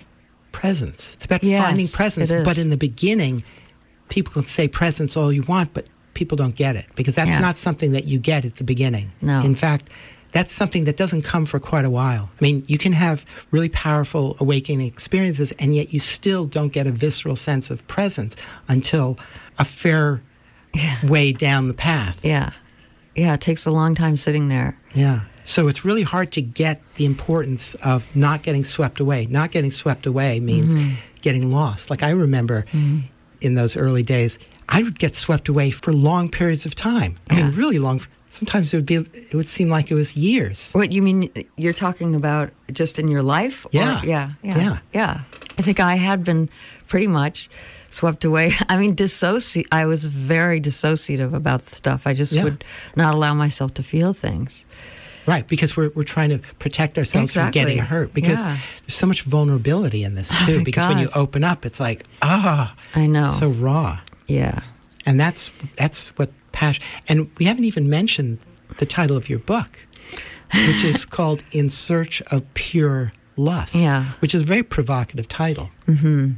[0.53, 1.15] presence.
[1.15, 2.31] It's about Yes, finding presence.
[2.31, 3.43] But in the beginning,
[4.09, 7.41] people can say presence all you want, but people don't get it because that's Yeah.
[7.41, 9.13] not something that you get at the beginning.
[9.21, 9.41] No.
[9.41, 9.91] In fact,
[10.33, 12.29] that's something that doesn't come for quite a while.
[12.39, 16.87] I mean, you can have really powerful awakening experiences, and yet you still don't get
[16.87, 18.37] a visceral sense of presence
[18.69, 19.19] until
[19.59, 20.21] a fair
[21.05, 22.25] way down the path.
[22.25, 22.51] yeah.
[23.15, 24.77] Yeah, it takes a long time sitting there.
[24.93, 25.21] Yeah.
[25.43, 29.25] So it's really hard to get the importance of not getting swept away.
[29.31, 30.97] Not getting swept away means Mm-hmm.
[31.23, 31.89] getting lost.
[31.89, 32.67] Like I remember
[33.41, 37.17] in those early days, I would get swept away for long periods of time.
[37.31, 38.03] I mean, really long.
[38.31, 38.97] Sometimes it would be.
[38.97, 40.73] It would seem like it was years.
[40.73, 41.31] What you mean?
[41.57, 43.65] You're talking about just in your life?
[43.67, 44.03] Or- Yeah.
[44.05, 44.79] yeah, yeah, Yeah.
[44.93, 45.21] yeah.
[45.59, 46.49] I think I had been
[46.89, 47.49] pretty much
[47.91, 48.53] swept away.
[48.69, 49.69] I mean, dissociate.
[49.73, 52.07] I was very dissociative about the stuff.
[52.07, 52.45] I just Yeah.
[52.45, 54.67] would not allow myself to feel things.
[55.27, 58.13] Right, because we're, we're trying to protect ourselves from getting hurt.
[58.15, 58.59] Because Yeah.
[58.83, 60.59] there's so much vulnerability in this too.
[60.59, 63.29] my because when you open up, it's like ah, I know.
[63.31, 63.99] so raw.
[64.29, 64.61] yeah.
[65.07, 66.83] And that's that's what passion.
[67.09, 68.39] And we haven't even mentioned
[68.79, 69.87] the title of your book,
[70.55, 74.05] which is called "In Search of Pure Lust." Yeah.
[74.21, 75.71] which is a very provocative title.
[75.87, 76.33] Hmm.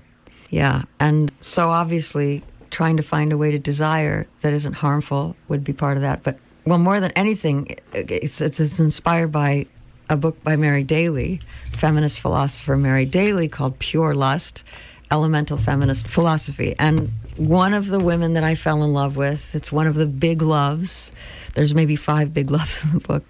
[0.50, 0.82] Yeah.
[0.98, 5.72] And so obviously, trying to find a way to desire that isn't harmful would be
[5.72, 6.22] part of that.
[6.22, 9.66] But, well, more than anything, it's, it's, it's inspired by
[10.10, 11.40] a book by Mary Daly,
[11.76, 14.64] feminist philosopher Mary Daly, called Pure Lust
[15.10, 16.74] Elemental Feminist Philosophy.
[16.78, 20.06] And one of the women that I fell in love with, it's one of the
[20.06, 21.12] big loves,
[21.54, 23.24] there's maybe five big loves in the book,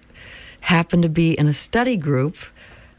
[0.61, 2.35] happened to be in a study group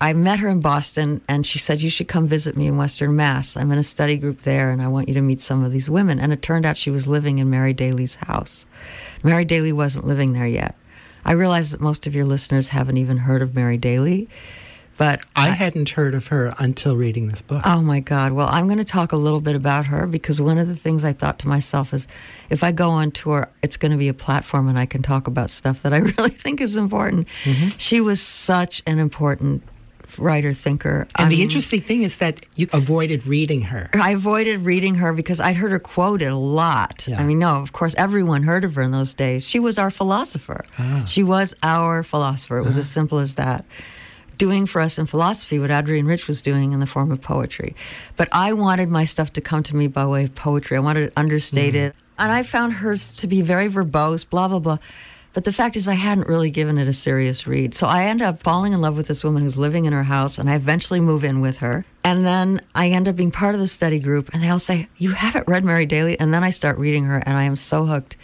[0.03, 3.15] I met her in Boston and she said, You should come visit me in Western
[3.17, 3.55] Mass.
[3.55, 5.91] I'm in a study group there and I want you to meet some of these
[5.91, 6.19] women.
[6.19, 8.65] And it turned out she was living in Mary Daly's house.
[9.23, 10.75] Mary Daly wasn't living there yet.
[11.23, 14.27] I realize that most of your listeners haven't even heard of Mary Daly,
[15.01, 17.63] but I, hadn't heard of her until reading this book.
[17.65, 18.33] Oh my God.
[18.33, 21.05] Well, I'm going to talk a little bit about her because one of the things
[21.05, 22.07] I thought to myself is
[22.51, 25.27] if I go on tour, it's going to be a platform and I can talk
[25.27, 27.29] about stuff that I really think is important.
[27.45, 27.79] Mm-hmm.
[27.79, 29.63] She was such an important
[30.19, 31.09] writer thinker.
[31.17, 33.89] and the interesting thing is that you avoided reading her.
[33.95, 37.09] I avoided reading her because I'd heard her quoted a lot.
[37.09, 37.19] Yeah.
[37.19, 39.49] I mean, no, of course, everyone heard of her in those days.
[39.49, 40.67] She was our philosopher.
[41.07, 42.59] She was our philosopher.
[42.59, 43.65] It was as simple as that.
[44.41, 47.77] Doing for us in philosophy what Adrienne Rich was doing in the form of poetry.
[48.17, 50.79] But I wanted my stuff to come to me by way of poetry.
[50.79, 51.19] I wanted mm-hmm.
[51.19, 51.93] it understated.
[52.19, 54.79] And I found hers to be very verbose, blah, blah, blah.
[55.35, 57.75] But the fact is, I hadn't really given it a serious read.
[57.75, 60.39] So I end up falling in love with this woman who's living in her house,
[60.39, 61.85] and I eventually move in with her.
[62.03, 64.89] And then I end up being part of the study group, and they all say,
[64.97, 66.19] You haven't read Mary Daly?
[66.19, 68.17] And then I start reading her, and I am so hooked.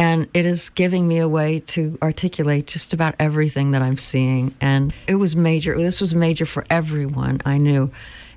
[0.00, 4.54] And it is giving me a way to articulate just about everything that I'm seeing.
[4.58, 5.76] And it was major.
[5.76, 7.90] This was major for everyone I knew.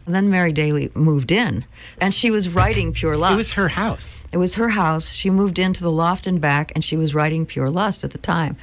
[0.06, 1.64] And then Mary Daly moved in,
[2.02, 3.36] and she was writing Pure Lust.
[3.36, 4.26] It was her house.
[4.34, 5.10] It was her house.
[5.12, 8.18] She moved into the loft and back, and she was writing Pure Lust at the
[8.18, 8.58] time.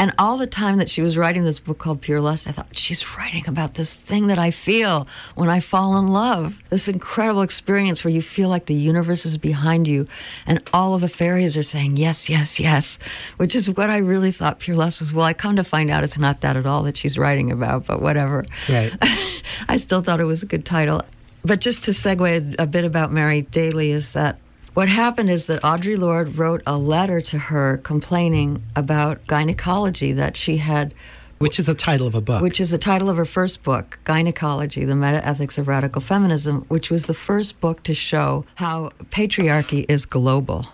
[0.00, 2.74] And all the time that she was writing this book called Pure Lust, I thought,
[2.74, 6.62] she's writing about this thing that I feel when I fall in love.
[6.70, 10.08] This incredible experience where you feel like the universe is behind you
[10.46, 12.98] and all of the fairies are saying, yes, yes, yes,
[13.36, 15.12] which is what I really thought Pure Lust was.
[15.12, 17.84] Well, I come to find out it's not that at all that she's writing about,
[17.84, 18.46] but whatever.
[18.70, 18.94] Right.
[19.68, 21.02] I still thought it was a good title.
[21.44, 24.38] But just to segue a bit about Mary Daly is that
[24.80, 30.38] what happened is that Audre Lorde wrote a letter to her complaining about Gyn/Ecology that
[30.38, 30.94] she had,
[31.36, 32.40] Which is a title of a book.
[32.40, 36.90] which is the title of her first book, Gyn/Ecology, the Metaethics of Radical Feminism, which
[36.90, 40.68] was the first book to show how patriarchy is global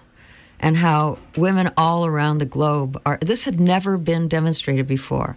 [0.60, 3.18] and how women all around the globe are.
[3.20, 5.36] This had never been demonstrated before.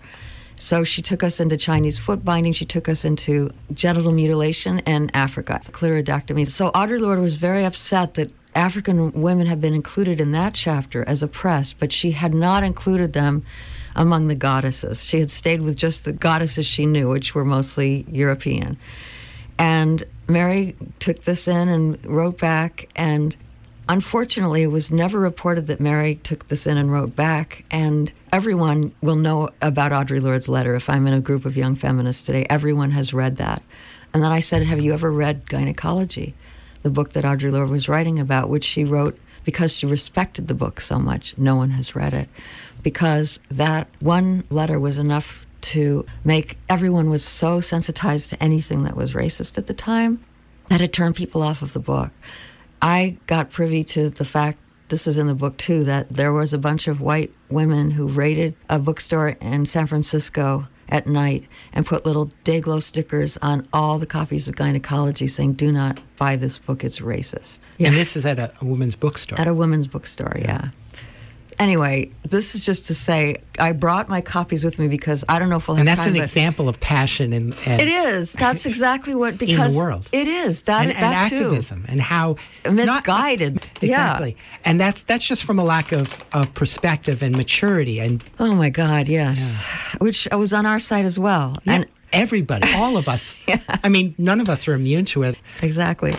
[0.58, 2.52] So she took us into Chinese foot binding.
[2.52, 6.46] She took us into genital mutilation in Africa, clitoridectomy.
[6.48, 11.04] So Audre Lorde was very upset that African women had been included in that chapter
[11.08, 13.46] as oppressed, but she had not included them
[13.96, 15.04] among the goddesses.
[15.04, 18.78] She had stayed with just the goddesses she knew, which were mostly European.
[19.58, 22.90] And Mary took this in and wrote back.
[22.96, 23.36] And
[23.88, 27.66] unfortunately, it was never reported that Mary took this in and wrote back.
[27.70, 30.76] And everyone will know about Audre Lorde's letter.
[30.76, 33.62] If I'm in a group of young feminists today, everyone has read that.
[34.14, 36.34] And then I said, Have you ever read Gyn/Ecology,
[36.84, 40.54] the book that Audre Lorde was writing about, which she wrote because she respected the
[40.54, 41.38] book so much?
[41.38, 42.30] No one has read it.
[42.84, 48.96] Because that one letter was enough to make everyone was so sensitized to anything that
[48.96, 50.24] was racist at the time
[50.70, 52.12] that it turned people off of the book.
[52.82, 56.54] I got privy to the fact this is in the book too that there was
[56.54, 61.86] a bunch of white women who raided a bookstore in San Francisco at night and
[61.86, 66.36] put little day glow stickers on all the copies of Gyn/Ecology saying do not buy
[66.36, 67.88] this book it's racist Yeah.
[67.88, 69.40] And this is at a, a women's bookstore.
[69.40, 70.70] at a women's bookstore yeah.
[71.60, 75.50] Anyway this is just to say i brought my copies with me because i don't
[75.50, 78.34] know if we'll have and that's time an example of passion and, and it is
[78.34, 80.10] that's exactly what because the world.
[80.12, 81.36] it is that and, and that too.
[81.36, 83.88] activism and how not- misguided yeah.
[83.90, 88.56] exactly and that's that's just from a lack of, of perspective and maturity and Oh
[88.56, 89.62] my God, yes.
[90.00, 91.58] Which was on our side as well.
[91.66, 93.38] yeah, And everybody all of us
[93.84, 96.14] i mean none of us are immune to it exactly.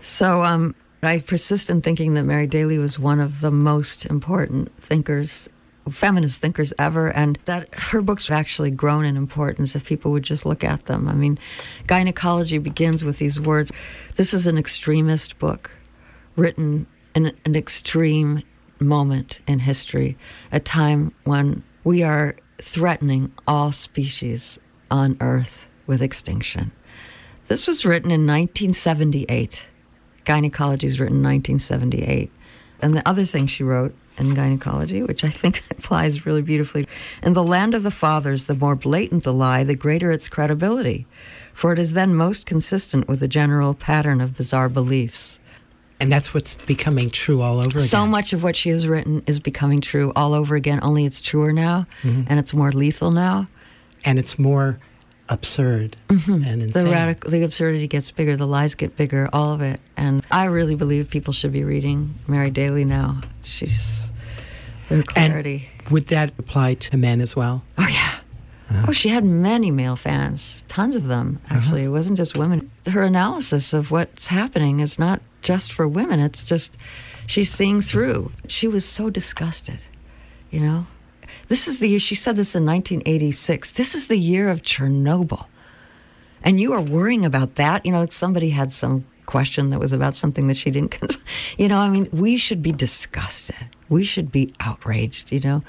[0.00, 0.74] So um,
[1.06, 5.48] I persist in thinking that Mary Daly was one of the most important thinkers,
[5.90, 10.24] feminist thinkers ever, and that her books have actually grown in importance if people would
[10.24, 11.08] just look at them.
[11.08, 11.38] I mean,
[11.86, 13.72] Gyn/Ecology begins with these words.
[14.16, 15.70] This is an extremist book
[16.34, 18.42] written in an extreme
[18.78, 20.18] moment in history,
[20.52, 24.58] a time when we are threatening all species
[24.90, 26.72] on Earth with extinction.
[27.46, 29.66] This was written in 1978.
[30.26, 32.30] Gyn/Ecology is written in 1978.
[32.82, 36.86] And the other thing she wrote in Gyn/Ecology, which I think applies really beautifully
[37.22, 41.06] in the land of the fathers, the more blatant the lie, the greater its credibility,
[41.54, 45.38] for it is then most consistent with the general pattern of bizarre beliefs.
[45.98, 49.22] and that's what's becoming true all over again So much of what she has written
[49.26, 52.24] is becoming true all over again, only it's truer now mm-hmm.
[52.28, 53.46] and it's more lethal now.
[54.04, 54.78] and it's more
[55.28, 56.42] absurd and Mm-hmm.
[56.58, 59.80] The insane radical, the absurdity gets bigger, the lies get bigger, all of it.
[59.96, 63.20] And I really believe people should be reading Mary Daly now.
[63.42, 64.12] She's
[64.88, 65.68] their and clarity.
[65.90, 70.64] would that apply to men as well oh yeah, Oh, she had many male fans,
[70.68, 71.84] tons of them, actually.
[71.84, 72.70] It wasn't just women.
[72.90, 76.76] Her analysis of what's happening is not just for women, it's just
[77.26, 78.32] she's seeing through.
[78.48, 79.78] She was so disgusted,
[80.50, 80.86] you know?
[81.48, 83.70] This is the year, she said this in 1986.
[83.72, 85.46] This is the year of Chernobyl.
[86.42, 87.84] And you are worrying about that.
[87.86, 91.18] You know, somebody had some question that was about something that she didn't, cons-
[91.58, 93.56] you know, I mean, we should be disgusted.
[93.88, 95.62] We should be outraged, you know?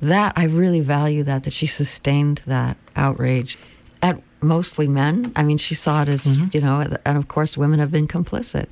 [0.00, 3.58] That, I really value that, that she sustained that outrage
[4.02, 5.32] at mostly men.
[5.34, 6.48] I mean, she saw it as, mm-hmm.
[6.52, 8.66] you know, and of course, women have been complicit,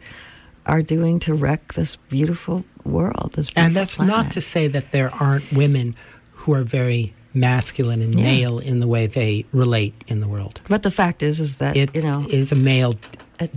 [0.67, 3.33] are doing to wreck this beautiful world.
[3.35, 5.95] This beautiful And that's not to say that there aren't women
[6.45, 8.25] who are very masculine and Yeah.
[8.25, 10.61] male in the way they relate in the world.
[10.69, 12.95] But the fact is, is that, It you know, is a male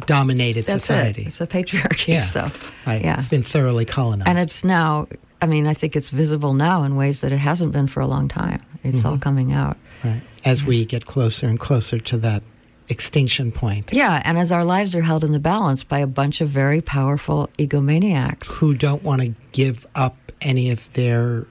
[0.06, 1.22] dominated that's society.
[1.24, 1.28] it.
[1.28, 2.08] It's a patriarchy.
[2.08, 2.22] yeah.
[2.22, 2.52] So,
[2.86, 3.04] Right.
[3.04, 3.18] yeah.
[3.18, 4.28] It's been thoroughly colonized.
[4.30, 5.08] and it's now
[5.40, 8.08] i mean i think it's visible now in ways that it hasn't been for a
[8.08, 9.08] long time it's Mm-hmm.
[9.08, 10.22] all coming out right.
[10.44, 12.42] As we get closer and closer to that
[12.90, 13.92] extinction point.
[13.94, 16.82] yeah and as our lives are held in the balance by a bunch of very
[16.82, 21.46] powerful egomaniacs Who don't want to give up any of their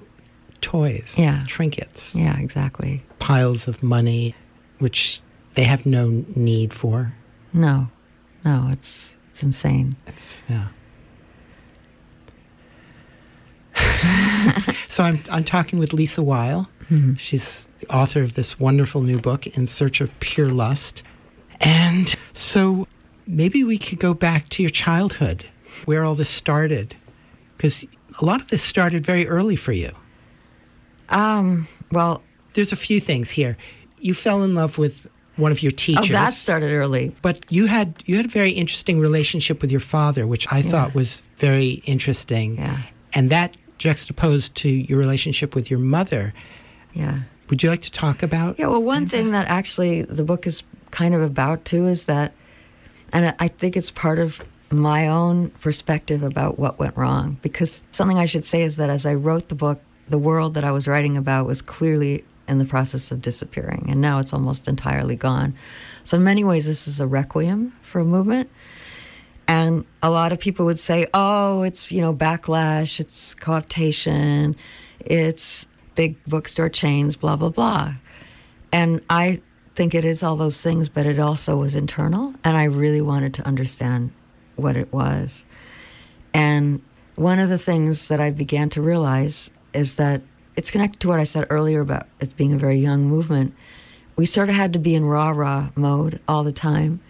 [0.61, 1.43] toys, Yeah.
[1.47, 4.35] trinkets, yeah exactly piles of money,
[4.79, 5.21] which
[5.55, 7.13] they have no need for.
[7.53, 7.89] no
[8.45, 10.69] no it's it's insane It's, yeah.
[14.89, 16.69] so I'm, I'm talking with Lise Weil.
[16.91, 17.15] Mm-hmm.
[17.15, 21.03] She's the author of this wonderful new book, In Search of Pure Lust.
[21.61, 22.87] And so
[23.27, 25.45] maybe we could go back to your childhood,
[25.85, 26.95] where all this started.
[27.57, 27.87] Because
[28.21, 29.91] a lot of this started very early for you.
[31.09, 32.23] Um well
[32.55, 33.57] There's a few things here.
[34.01, 36.11] You fell in love with one of your teachers.
[36.11, 39.81] oh that started early But you had you had a very interesting relationship with your
[39.81, 42.57] father, which I thought was very interesting.
[42.57, 42.79] Yeah.
[43.13, 46.33] And that juxtaposed to your relationship with your mother.
[46.95, 48.59] yeah Would you like to talk about?
[48.59, 52.33] Yeah, well, one thing that actually the book is kind of about too is that,
[53.13, 57.37] and I- I think it's part of my own perspective about what went wrong.
[57.43, 60.65] Because something I should say is that as I wrote the book, the world that
[60.65, 64.69] I was writing about was clearly in the process of disappearing, and now it's almost
[64.69, 65.55] entirely gone.
[66.05, 68.51] So, in many ways, this is a requiem for a movement.
[69.49, 74.57] And a lot of people would say, oh, it's, you know, backlash, it's cooptation,
[75.01, 77.95] it's big bookstore chains, blah, blah, blah.
[78.73, 79.41] And I
[79.75, 82.35] think it is all those things, but it also was internal.
[82.43, 84.13] And I really wanted to understand
[84.57, 85.45] what it was.
[86.35, 86.83] And
[87.15, 90.23] one of the things that I began to realize is that
[90.57, 93.55] it's connected to what I said earlier about it being a very young movement.
[94.17, 97.01] We sort of had to be in rah rah mode all the time.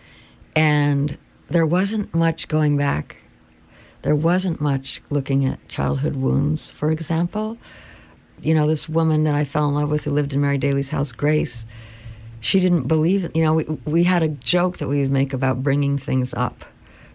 [0.56, 1.16] And
[1.48, 3.22] there wasn't much going back.
[4.02, 7.58] There wasn't much looking at childhood wounds, for example.
[8.40, 10.90] You know, this woman that I fell in love with who lived in Mary Daly's
[10.90, 11.64] house, Grace,
[12.40, 13.34] she didn't believe it.
[13.34, 16.64] You know, we, we had a joke that we would make about bringing things up,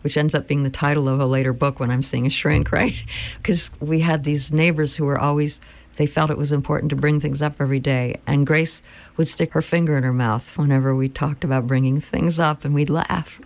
[0.01, 2.71] which ends up being the title of a later book when I'm seeing a shrink,
[2.71, 3.01] right?
[3.37, 5.59] Because we had these neighbors who were always,
[5.97, 8.19] they felt it was important to bring things up every day.
[8.27, 8.81] And Grace
[9.17, 12.73] would stick her finger in her mouth whenever we talked about bringing things up, and
[12.73, 13.39] we'd laugh.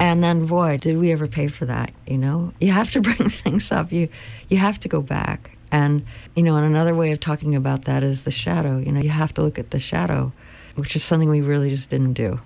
[0.00, 1.90] And then, boy, did we ever pay for that?
[2.06, 3.92] You know, you have to bring things up.
[3.92, 4.08] You,
[4.48, 5.56] you have to go back.
[5.70, 8.78] And you know, and another way of talking about that is the shadow.
[8.78, 10.32] You know, you have to look at the shadow,
[10.76, 12.40] which is something we really just didn't do.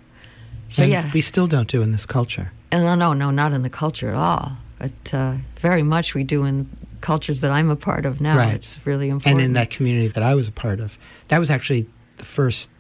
[0.68, 2.52] So And yeah, we still don't do in this culture.
[2.72, 4.52] And no, no, no, not in the culture at all.
[4.78, 6.68] But uh, very much we do in
[7.00, 8.36] cultures that I'm a part of now.
[8.36, 8.54] Right.
[8.54, 9.34] It's really important.
[9.40, 12.70] And in that community that I was a part of, that was actually the first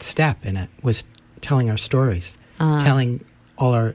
[0.00, 1.04] step in it was
[1.40, 2.80] telling our stories, Uh.
[2.80, 3.20] telling
[3.58, 3.94] all our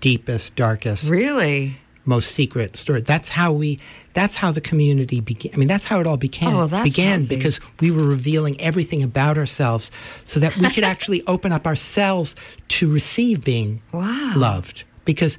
[0.00, 3.00] deepest, darkest, really, most secret story.
[3.00, 3.78] That's how we.
[4.14, 5.52] That's how the community began.
[5.54, 6.54] I mean, that's how it all began.
[6.54, 7.36] Oh, well, that's began healthy.
[7.36, 9.90] because we were revealing everything about ourselves,
[10.24, 12.34] so that we could actually open up ourselves
[12.68, 14.32] to receive being Wow.
[14.36, 14.84] loved.
[15.04, 15.38] Because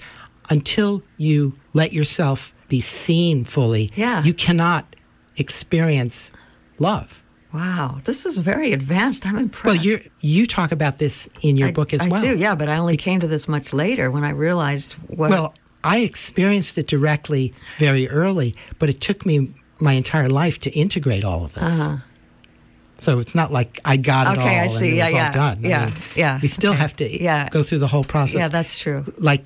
[0.49, 4.23] until you let yourself be seen fully, Yeah.
[4.23, 4.95] you cannot
[5.37, 6.31] experience
[6.79, 7.21] love.
[7.53, 9.25] wow, this is very advanced.
[9.25, 9.65] I'm impressed.
[9.65, 12.19] Well, you you talk about this in your I, book as I well.
[12.19, 15.29] I do, yeah, but I only came to this much later when I realized what.
[15.29, 15.53] Well,
[15.85, 21.23] I experienced it directly very early, but it took me my entire life to integrate
[21.23, 21.73] all of this.
[22.97, 24.47] So it's not like I got it Uh-huh.
[24.47, 24.85] Okay, all I see.
[24.85, 25.57] and it Yeah, was yeah, all done.
[25.57, 26.81] I mean, yeah, We still okay.
[26.81, 27.49] have to Yeah.
[27.49, 28.39] go through the whole process.
[28.39, 29.05] yeah, that's true.
[29.17, 29.43] like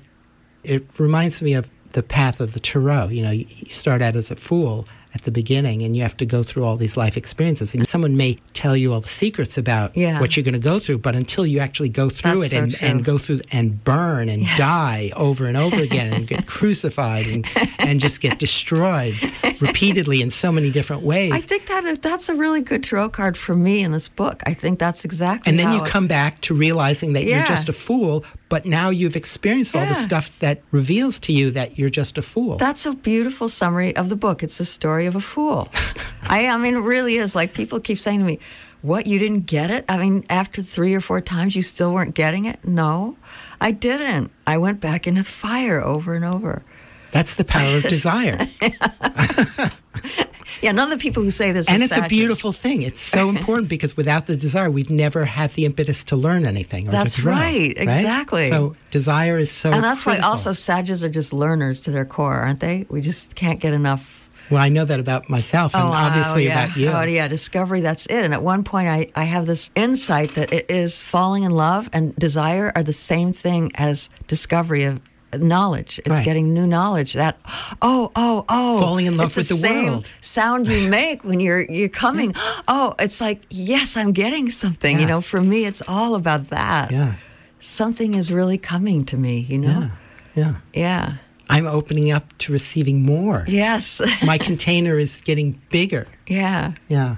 [0.62, 3.08] it reminds me of the path of the Tarot.
[3.08, 6.26] You know, you start out as a fool, at the beginning and you have to
[6.26, 7.74] go through all these life experiences.
[7.74, 10.20] And someone may tell you all the secrets about Yeah.
[10.20, 12.62] what you're going to go through, but until you actually go through That's it so
[12.62, 12.88] and, true.
[12.88, 17.44] and go through and burn and die over and over again and get crucified and,
[17.78, 19.14] and just get destroyed
[19.60, 21.32] repeatedly in so many different ways.
[21.32, 24.42] I think that that's a really good tarot card for me in this book.
[24.46, 25.50] I think that's exactly.
[25.50, 28.90] and then you it- come back to realizing that you're just a fool, but now
[28.90, 32.56] you've experienced all the stuff that reveals to you that you're just a fool.
[32.56, 34.42] That's a beautiful summary of the book.
[34.42, 35.68] It's the story of a fool.
[36.22, 37.34] I, I mean, it really is.
[37.34, 38.40] Like people keep saying to me,
[38.82, 39.06] "What?
[39.06, 39.84] You didn't get it?
[39.88, 43.16] I mean, after three or four times, you still weren't getting it?" No,
[43.60, 44.32] I didn't.
[44.46, 46.62] I went back into the fire over and over.
[47.12, 48.48] That's the power of desire.
[50.62, 51.68] Yeah, none of the people who say this.
[51.68, 52.82] and it's a beautiful thing.
[52.82, 56.86] It's so important because without the desire, we'd never have the impetus to learn anything.
[56.86, 58.48] That's right, exactly.
[58.48, 59.70] So desire is so.
[59.72, 62.86] And that's why also Sages are just learners to their core, aren't they?
[62.88, 66.64] We just can't get enough Well, I know that about myself, and oh, obviously yeah.
[66.64, 66.88] about you.
[66.88, 68.24] Oh, yeah, discovery, that's it.
[68.24, 71.88] And at one point, I, I have this insight that it is falling in love
[71.92, 75.00] and desire are the same thing as discovery of
[75.38, 75.98] knowledge.
[76.00, 76.24] It's Right.
[76.24, 77.12] getting new knowledge.
[77.14, 77.38] That,
[77.82, 78.80] oh, oh, oh.
[78.80, 80.12] Falling in love it's with the same world.
[80.20, 82.34] sound you make when you're, you're coming.
[82.68, 84.98] Oh, it's like, yes, I'm getting something.
[85.00, 86.90] You know, for me, it's all about that.
[86.90, 87.14] Yeah,
[87.58, 89.90] Something is really coming to me, you know?
[90.34, 90.54] yeah.
[90.72, 91.14] Yeah.
[91.50, 93.44] I'm opening up to receiving more.
[93.48, 94.00] Yes.
[94.24, 96.06] My container is getting bigger.
[96.26, 96.72] yeah.
[96.88, 97.16] Yeah.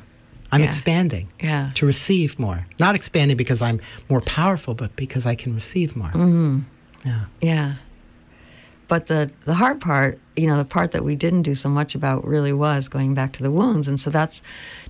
[0.51, 0.67] I'm Yeah.
[0.67, 1.71] expanding Yeah.
[1.75, 2.67] to receive more.
[2.79, 6.09] Not expanding because I'm more powerful, but because I can receive more.
[6.11, 6.59] Mm-hmm.
[7.07, 7.21] Yeah.
[7.41, 7.75] Yeah.
[8.93, 11.95] But the, the hard part, you know, the part that we didn't do so much
[11.95, 13.89] about really was going back to the wounds.
[13.89, 14.43] And so that's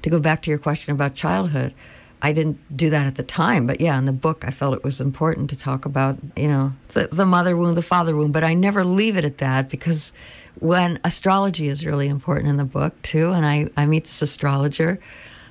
[0.02, 1.72] to go back to your question about childhood.
[2.20, 4.82] I didn't do that at the time, but yeah, in the book, I felt it
[4.82, 8.42] was important to talk about, you know, the, the mother wound, the father wound, but
[8.42, 10.12] I never leave it at that because
[10.58, 14.98] when astrology is really important in the book too, and I, I meet this astrologer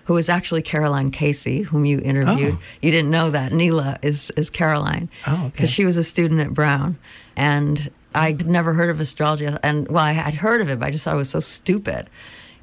[0.05, 2.55] who is actually Caroline Casey, whom you interviewed.
[2.55, 2.61] Oh.
[2.81, 3.53] You didn't know that.
[3.53, 5.09] Neela is, is Caroline.
[5.25, 5.49] Oh, okay.
[5.51, 6.97] Because she was a student at Brown.
[7.37, 9.47] And I'd never heard of astrology.
[9.63, 12.09] And, well, I had heard of it, but I just thought it was so stupid.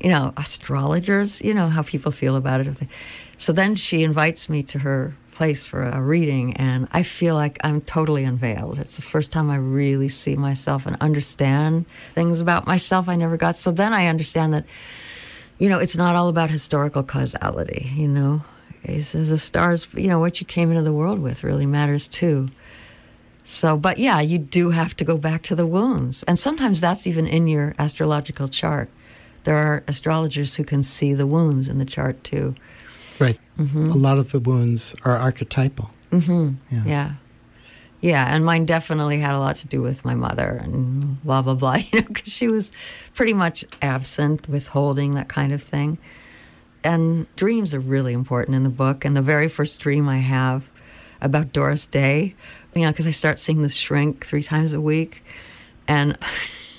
[0.01, 2.93] You know, astrologers, you know how people feel about it.
[3.37, 7.59] So then she invites me to her place for a reading, and I feel like
[7.63, 8.79] I'm totally unveiled.
[8.79, 13.37] It's the first time I really see myself and understand things about myself I never
[13.37, 13.57] got.
[13.57, 14.65] So then I understand that
[15.59, 18.43] you know, it's not all about historical causality, you know.
[18.85, 22.49] The stars, you know, what you came into the world with really matters too.
[23.51, 26.23] So, but yeah, you do have to go back to the wounds.
[26.25, 28.91] And sometimes that's even in your astrological chart.
[29.45, 32.55] There are astrologers who can see the wounds in the chart too.
[33.19, 33.39] Right.
[33.59, 33.89] Mm-hmm.
[33.89, 35.91] A lot of the wounds are archetypal.
[36.71, 36.85] Yeah.
[36.85, 37.13] Yeah.
[38.03, 41.55] Yeah, and mine definitely had a lot to do with my mother and blah, blah,
[41.55, 42.71] blah, you know, because she was
[43.15, 45.97] pretty much absent, withholding, that kind of thing.
[46.85, 49.07] And dreams are really important in the book.
[49.07, 50.71] And the very first dream I have
[51.21, 52.35] about Doris Day,
[52.79, 55.23] you know, because I start seeing this shrink three times a week.
[55.87, 56.19] And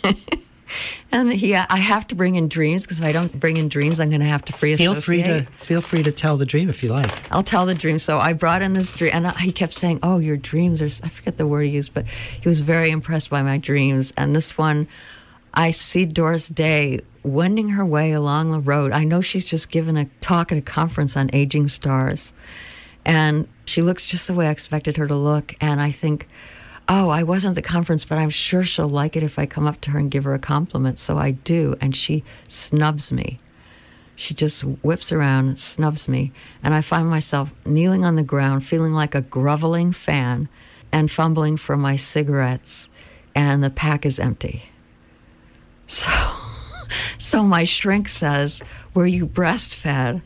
[1.12, 4.00] and he, I have to bring in dreams because if I don't bring in dreams,
[4.00, 6.70] I'm going to have to free Feel free to feel free to tell the dream
[6.70, 7.32] if you like.
[7.32, 7.98] I'll tell the dream.
[8.00, 10.86] So I brought in this dream, and I- he kept saying, "Oh, your dreams are."
[11.04, 12.06] I forget the word he used, but
[12.40, 14.14] he was very impressed by my dreams.
[14.16, 14.88] And this one,
[15.54, 18.92] I see Doris Day wending her way along the road.
[18.92, 22.32] I know she's just given a talk at a conference on aging stars,
[23.04, 25.56] and she looks just the way I expected her to look.
[25.62, 26.28] And I think,
[26.88, 29.68] oh, I wasn't at the conference, but I'm sure she'll like it if I come
[29.68, 31.00] up to her and give her a compliment.
[31.00, 33.40] So I do, and she snubs me.
[34.16, 38.66] She just whips around and snubs me, and I find myself kneeling on the ground,
[38.66, 40.50] feeling like a groveling fan,
[40.92, 42.90] and fumbling for my cigarettes,
[43.34, 44.64] and the pack is empty.
[45.88, 46.12] So,
[47.18, 48.62] so my shrink says,
[48.94, 50.22] "Were you breastfed?"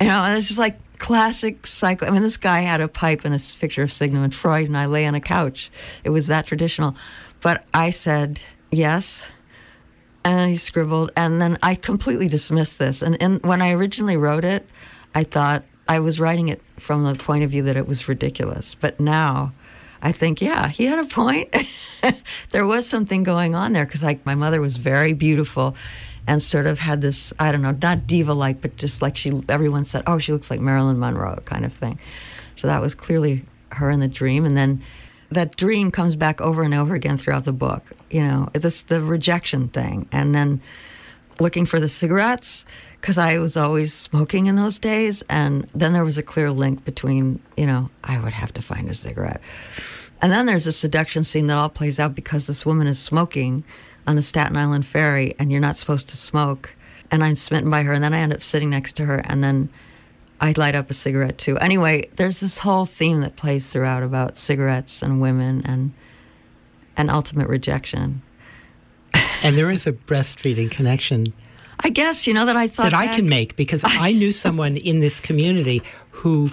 [0.00, 2.06] You know, and it's just like classic psycho.
[2.06, 4.86] I mean, this guy had a pipe and a picture of Sigmund Freud, and I
[4.86, 5.70] lay on a couch.
[6.04, 6.96] It was that traditional,
[7.40, 8.40] but I said
[8.70, 9.28] yes.
[10.24, 11.10] And he scribbled.
[11.16, 13.02] And then i completely dismissed this.
[13.02, 14.68] And, and when i originally wrote it
[15.14, 18.74] i thought i was writing it from the point of view that it was ridiculous.
[18.74, 19.52] But now
[20.02, 21.54] i think yeah he had a point.
[22.50, 25.76] There was something going on there because like my mother was very beautiful
[26.28, 29.32] and sort of had this i don't know not diva like but just like she
[29.48, 31.98] everyone said oh she looks like marilyn monroe kind of thing.
[32.58, 34.44] So that was clearly her in the dream.
[34.44, 34.82] And then
[35.30, 37.92] that dream comes back over and over again throughout the book.
[38.10, 40.60] You know, this the rejection thing, and then
[41.38, 42.64] looking for the cigarettes
[43.00, 46.84] because I was always smoking in those days, and then there was a clear link
[46.84, 49.40] between you know I would have to find a cigarette,
[50.20, 53.62] and then there's a seduction scene that all plays out because this woman is smoking
[54.08, 56.74] on the Staten Island ferry, and you're not supposed to smoke.
[57.10, 59.42] and I'm smitten by her, and then I end up sitting next to her, and
[59.42, 59.70] then
[60.40, 61.56] I light up a cigarette too.
[61.58, 65.92] Anyway, there's this whole theme that plays throughout about cigarettes and women and
[66.96, 68.22] and ultimate rejection.
[69.42, 71.32] And there is a breastfeeding connection
[71.80, 74.76] I guess you know that I thought that I can make because I knew someone
[74.76, 76.50] in this community who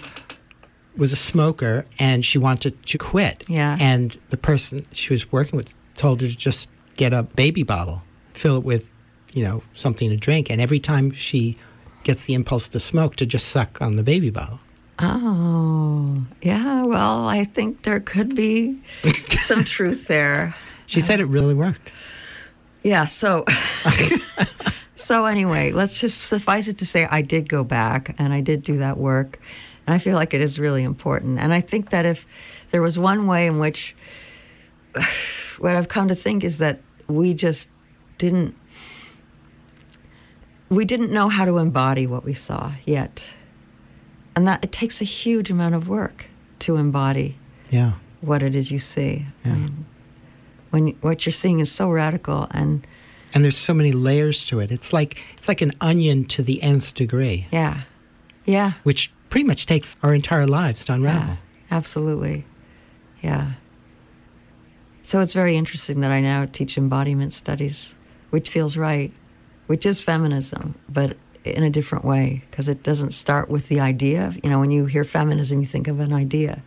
[0.95, 3.43] was a smoker and she wanted to quit.
[3.47, 3.77] Yeah.
[3.79, 8.03] And the person she was working with told her to just get a baby bottle,
[8.33, 8.91] fill it with,
[9.33, 11.57] you know, something to drink, and every time she
[12.03, 14.59] gets the impulse to smoke, to just suck on the baby bottle.
[14.99, 16.83] Oh, yeah.
[16.83, 18.79] Well, I think there could be
[19.29, 20.55] some truth there.
[20.85, 21.91] She said it really worked.
[22.83, 23.05] Yeah.
[23.05, 23.43] So,
[24.95, 28.63] so anyway, let's just suffice it to say I did go back and I did
[28.63, 29.39] do that work,
[29.85, 31.39] and I feel like it is really important.
[31.39, 32.25] And I think that if
[32.71, 33.95] there was one way in which
[35.57, 37.69] what I've come to think is that we just
[38.17, 38.55] didn't
[40.69, 43.31] we didn't know how to embody what we saw yet.
[44.35, 46.25] And that it takes a huge amount of work
[46.59, 47.37] to embody
[47.69, 47.93] Yeah.
[48.21, 49.25] what it is you see.
[49.45, 49.53] Yeah.
[49.53, 49.85] Um,
[50.71, 52.85] when what you're seeing is so radical and
[53.33, 54.71] And there's so many layers to it.
[54.71, 57.81] It's like it's like an onion to the nth degree, yeah.
[58.45, 58.73] Yeah.
[58.83, 61.29] which pretty much takes our entire lives to unravel.
[61.35, 61.37] Yeah.
[61.77, 62.45] Absolutely.
[63.21, 63.51] Yeah.
[65.05, 67.93] So it's very interesting that I now teach embodiment studies,
[68.31, 69.13] which feels right,
[69.67, 74.33] which is feminism, but in a different way because it doesn't start with the idea.
[74.43, 76.63] You know, when you hear feminism, you think of an idea.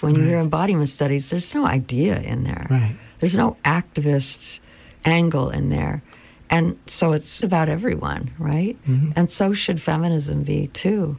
[0.00, 2.66] When you hear embodiment studies, there's no idea in there.
[2.70, 2.96] Right.
[3.18, 4.60] There's no activist
[5.04, 6.02] angle in there.
[6.48, 8.78] And so it's about everyone, right?
[8.88, 9.10] Mm-hmm.
[9.16, 11.18] And so should feminism be too.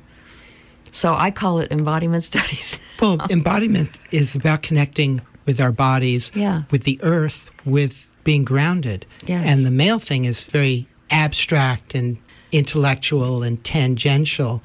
[0.92, 2.80] So I call it embodiment studies.
[3.00, 6.64] Well, embodiment is about connecting with our bodies, Yeah.
[6.70, 9.08] with the earth, with being grounded.
[9.26, 9.46] Yes.
[9.48, 12.18] And the male thing is very abstract and
[12.52, 14.62] intellectual and tangential.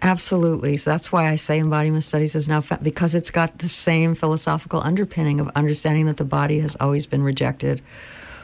[0.00, 0.76] Absolutely.
[0.78, 4.14] So that's why I say embodiment studies is now fa- because it's got the same
[4.16, 7.80] philosophical underpinning of understanding that the body has always been rejected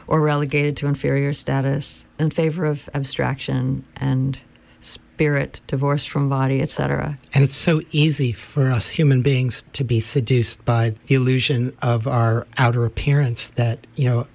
[0.07, 4.39] or relegated to inferior status in favor of abstraction and
[4.81, 7.17] spirit divorced from body, etc.
[7.33, 12.07] And it's so easy for us human beings to be seduced by the illusion of
[12.07, 14.27] our outer appearance that, you know,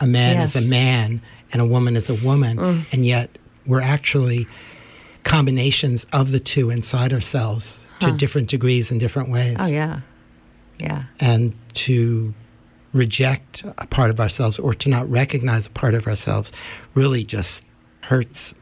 [0.00, 1.20] a man is a man
[1.52, 2.56] and a woman is a woman.
[2.56, 2.92] Mm.
[2.92, 3.36] And yet
[3.66, 4.46] we're actually
[5.24, 9.56] combinations of the two inside ourselves to different degrees in different ways.
[9.58, 10.00] Oh yeah.
[10.78, 11.04] Yeah.
[11.18, 12.32] and to
[12.92, 16.52] reject a part of ourselves or to not recognize a part of ourselves
[16.94, 17.64] really just
[18.02, 18.54] hurts,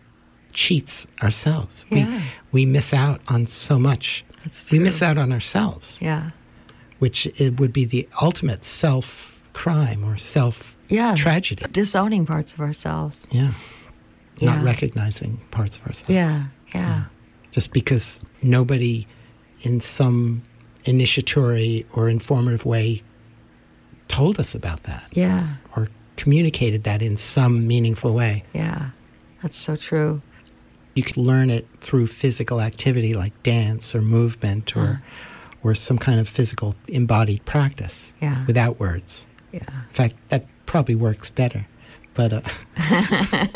[0.57, 1.85] cheats ourselves.
[1.91, 2.21] Yeah.
[2.53, 4.25] We, we miss out on so much.
[4.43, 6.31] That's We miss out on ourselves, Yeah.
[6.99, 11.15] which it would be the ultimate self crime or self Yeah.
[11.15, 11.65] tragedy.
[11.71, 13.27] Disowning parts of ourselves.
[13.31, 13.53] Yeah.
[14.39, 14.55] Yeah.
[14.57, 16.11] Not recognizing parts of ourselves.
[16.13, 16.45] Yeah.
[16.75, 17.05] Yeah.
[17.51, 19.07] Just because nobody
[19.63, 20.43] in some
[20.85, 23.03] initiatory or informative way
[24.09, 25.05] told us about that.
[25.13, 25.57] Yeah.
[25.77, 28.43] or communicated that in some meaningful way.
[28.55, 28.91] Yeah.
[29.43, 30.23] That's so true.
[30.97, 35.03] You could learn it through physical activity like dance or movement or
[35.63, 38.45] or some kind of physical embodied practice Yeah.
[38.47, 39.27] without words.
[39.53, 39.61] Yeah.
[39.69, 41.67] In fact, that probably works better.
[42.15, 42.41] But uh,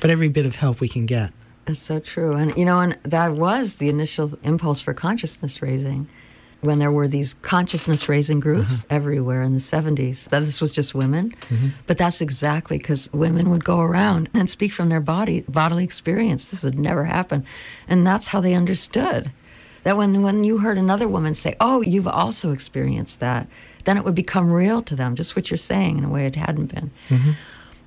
[0.00, 1.32] but every bit of help we can get.
[1.64, 2.32] That's so true.
[2.32, 6.08] And, you know, and that was the initial impulse for consciousness raising
[6.60, 8.86] when there were these consciousness raising groups uh-huh.
[8.90, 10.28] everywhere in the 70s.
[10.30, 11.34] That this was just women.
[11.48, 11.68] Mm-hmm.
[11.86, 16.50] But that's exactly because women would go around and speak from their body, bodily experience.
[16.50, 17.44] This had never happened.
[17.88, 19.30] And that's how they understood.
[19.84, 23.46] That when, when you heard another woman say, Oh, you've also experienced that,
[23.84, 26.34] then it would become real to them, just what you're saying in a way it
[26.34, 26.90] hadn't been.
[27.08, 27.30] Mm-hmm.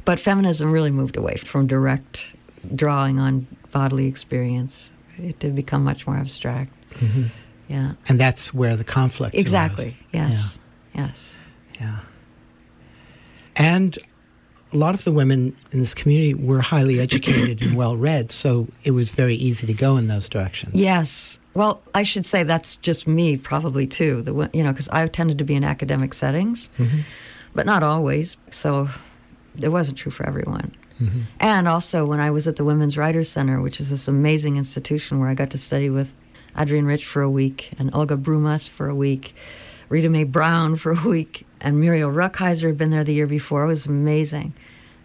[0.05, 2.28] But feminism really moved away from direct
[2.74, 4.89] drawing on bodily experience.
[5.17, 6.72] It did become much more abstract.
[6.91, 7.24] Mm-hmm.
[7.70, 7.93] Yeah.
[8.09, 9.95] And that's where the conflict Exactly.
[10.11, 10.59] Yes.
[10.93, 11.36] Yes.
[11.80, 11.99] Yeah.
[13.55, 13.97] And
[14.74, 18.67] a lot of the women in this community were highly educated and well read, so
[18.84, 20.76] it was very easy to go in those directions.
[20.76, 21.39] Yes.
[21.53, 24.22] Well, I should say that's just me, probably too.
[24.22, 26.99] The you know, because I tended to be in academic settings, mm-hmm.
[27.53, 28.38] but not always.
[28.51, 28.89] So
[29.59, 30.76] it wasn't true for everyone.
[31.01, 31.22] Mm-hmm.
[31.39, 35.20] And also, when I was at the Women's Writers Center, which is this amazing institution
[35.20, 36.13] where I got to study with
[36.58, 39.36] Adrienne Rich for a week and Olga Broumas for a week,
[39.89, 43.66] Rita Mae Brown for a week, and Muriel Rukeyser had been there the year before.
[43.66, 44.54] It was amazing.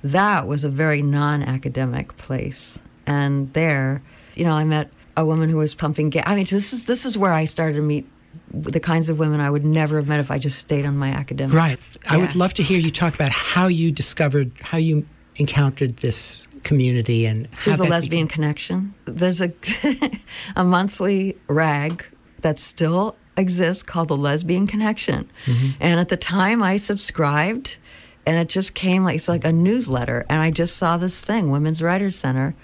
[0.03, 2.79] That was a very non academic place.
[3.07, 4.03] And there,
[4.35, 6.25] you know, I met a woman who was pumping gas.
[6.27, 8.07] I mean, this is, this is where I started to meet
[8.53, 11.09] the kinds of women I would never have met if I just stayed on my
[11.09, 11.55] academic.
[11.55, 11.97] Right.
[12.09, 16.49] I would love to hear you talk about how you discovered, how you encountered this
[16.65, 18.95] community and through the lesbian connection.
[19.05, 19.53] There's a
[20.57, 22.05] a monthly rag
[22.41, 25.71] that still exists called the Lesbian Connection, mm-hmm.
[25.81, 27.77] and at the time I subscribed,
[28.27, 31.51] and it just came like it's like a newsletter, and I just saw this thing,
[31.51, 32.55] Women's Writers Center.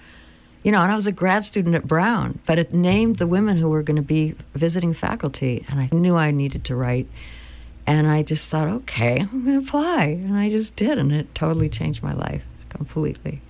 [0.62, 3.56] You know, and I was a grad student at Brown, but it named the women
[3.56, 7.08] who were going to be visiting faculty, and I knew I needed to write.
[7.86, 10.04] And I just thought, okay, I'm going to apply.
[10.04, 13.40] And I just did, and it totally changed my life completely.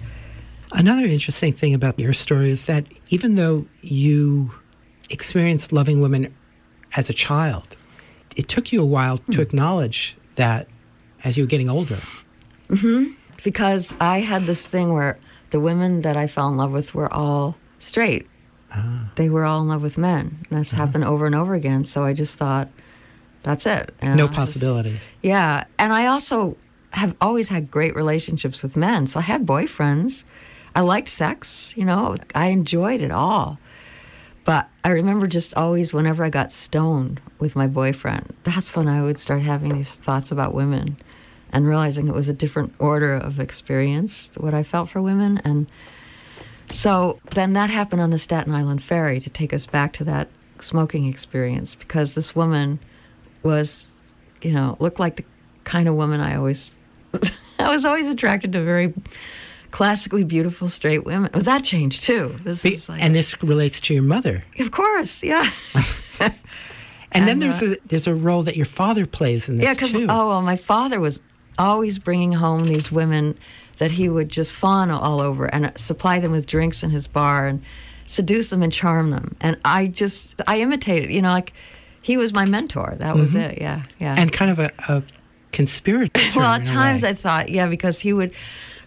[0.72, 4.52] Another interesting thing about your story is that even though you
[5.10, 6.32] experienced loving women
[6.96, 7.76] as a child,
[8.36, 9.32] it took you a while Hmm.
[9.32, 10.68] to acknowledge that
[11.24, 11.98] as you were getting older.
[12.68, 13.12] Mm-hmm.
[13.42, 15.18] because I had this thing where
[15.50, 18.28] the women that I fell in love with were all straight.
[18.72, 19.10] Ah.
[19.16, 20.44] They were all in love with men.
[20.50, 20.86] And this uh-huh.
[20.86, 21.82] happened over and over again.
[21.84, 22.68] So I just thought,
[23.42, 23.92] that's it.
[24.00, 25.00] And No possibilities.
[25.22, 25.64] yeah.
[25.78, 26.56] And I also
[26.90, 29.08] have always had great relationships with men.
[29.08, 30.22] So I had boyfriends.
[30.74, 33.58] I liked sex, you know, I enjoyed it all.
[34.44, 39.02] But I remember just always, whenever I got stoned with my boyfriend, that's when I
[39.02, 40.96] would start having these thoughts about women
[41.52, 45.40] and realizing it was a different order of experience, what I felt for women.
[45.44, 45.66] And
[46.70, 50.28] so then that happened on the Staten Island Ferry to take us back to that
[50.60, 52.78] smoking experience because this woman
[53.42, 53.92] was,
[54.42, 55.24] you know, looked like the
[55.64, 56.74] kind of woman I always,
[57.58, 58.94] I was always attracted to very
[59.70, 61.30] classically beautiful straight women.
[61.32, 62.36] Well, that changed too.
[62.44, 64.44] This Be- is like, and this relates to your mother.
[64.58, 65.50] of course, yeah.
[67.12, 69.66] And, then And, there's uh, a there's a role that your father plays in this
[69.66, 70.06] yeah, too.
[70.08, 71.20] oh well, my father was
[71.58, 73.36] always bringing home these women
[73.78, 77.48] that he would just fawn all over and supply them with drinks in his bar
[77.48, 77.62] and
[78.06, 79.34] seduce them and charm them.
[79.40, 81.52] And I just I imitated, you know, like
[82.00, 82.94] he was my mentor.
[82.98, 83.58] That was it.
[83.60, 84.14] Yeah, yeah.
[84.16, 85.02] and kind of a, a
[85.52, 86.12] conspirator.
[86.36, 87.02] well, at times.
[87.02, 88.32] I thought, yeah, because he would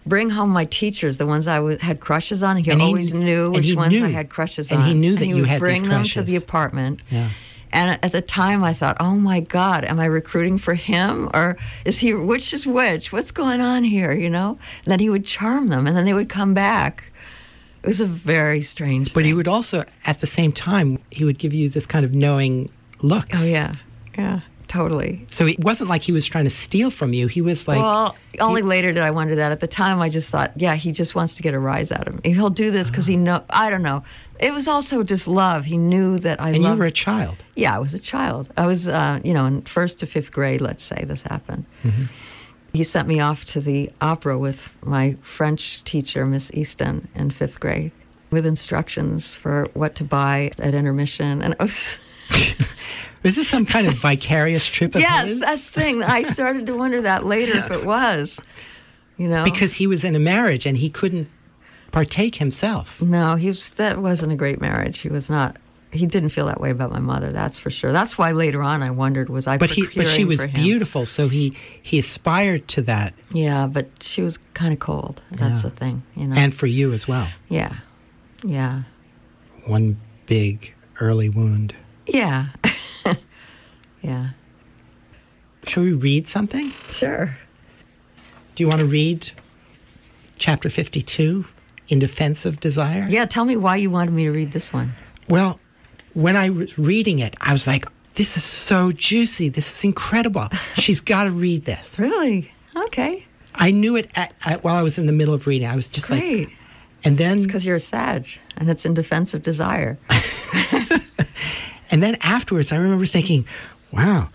[0.06, 2.56] bring home my teachers, the ones I w- had crushes on.
[2.56, 4.78] He he- always knew which ones I had crushes on.
[4.78, 7.00] And he knew that he you had bring them to the apartment.
[7.10, 7.30] Yeah.
[7.72, 11.56] And at the time, I thought, "Oh my God, am I recruiting for him, or
[11.84, 12.14] is he?
[12.14, 13.12] Which is which?
[13.12, 14.58] What's going on here?" You know.
[14.84, 17.10] And then he would charm them, and then they would come back.
[17.82, 19.12] It was a very strange.
[19.12, 19.26] But thing.
[19.26, 22.70] he would also, at the same time, he would give you this kind of knowing
[23.02, 23.26] look.
[23.34, 23.74] Oh yeah,
[24.16, 24.40] yeah,
[24.74, 25.24] totally.
[25.30, 27.28] So it wasn't like he was trying to steal from you.
[27.28, 29.52] He was like, well, only later did I wonder that.
[29.52, 32.08] At the time, I just thought, yeah, he just wants to get a rise out
[32.08, 32.32] of me.
[32.32, 33.44] He'll do this because he know.
[33.50, 34.02] I don't know.
[34.40, 35.64] It was also just love.
[35.64, 37.44] He knew that I and you were a child.
[37.54, 38.52] yeah, I was a child.
[38.56, 40.60] I was, uh, you know, in first to fifth grade.
[40.60, 41.66] Let's say this happened.
[41.84, 42.04] Mm-hmm.
[42.72, 47.60] He sent me off to the opera with my French teacher, Miss Easton, in fifth
[47.60, 47.92] grade,
[48.32, 52.00] with instructions for what to buy at intermission, and it was.
[53.24, 55.40] Was this some kind of vicarious trip of yes, his?
[55.40, 56.02] that's the thing.
[56.02, 58.38] I started to wonder that later if it was.
[59.16, 61.28] You know, because he was in a marriage and he couldn't
[61.92, 63.00] partake himself.
[63.00, 63.70] No, he was.
[63.70, 64.98] That wasn't a great marriage.
[65.00, 65.56] He was not.
[65.92, 67.30] He didn't feel that way about my mother.
[67.30, 67.92] That's for sure.
[67.92, 69.56] That's why later on I wondered was I.
[69.56, 74.20] But he, but she was beautiful, so he he aspired to that, Yeah, but she
[74.22, 75.22] was kind of cold.
[75.30, 75.70] That's Yeah.
[75.70, 76.34] the thing, you know.
[76.36, 77.28] and for you as well.
[77.48, 77.76] yeah,
[78.42, 78.82] yeah,
[79.66, 81.76] One big early wound.
[82.08, 82.46] yeah,
[84.04, 84.30] yeah.
[85.66, 86.70] Shall we read something?
[86.90, 87.36] Sure.
[88.54, 89.30] Do you want to read
[90.36, 91.46] chapter fifty-two,
[91.88, 93.06] in defense of desire?
[93.08, 94.92] Yeah, tell me why you wanted me to read this one.
[95.28, 95.58] Well,
[96.12, 99.48] when I was reading it, I was like, "This is so juicy.
[99.48, 100.48] This is incredible.
[100.76, 102.52] She's got to read this." Really?
[102.76, 103.24] Okay.
[103.54, 105.68] I knew it at, at, while I was in the middle of reading.
[105.68, 106.48] I was just Great.
[106.48, 106.58] like,
[107.04, 108.26] and then Because you're a Sag,
[108.56, 109.96] and it's in defense of desire.
[111.94, 113.46] And then afterwards, I remember thinking,
[113.94, 114.28] wow,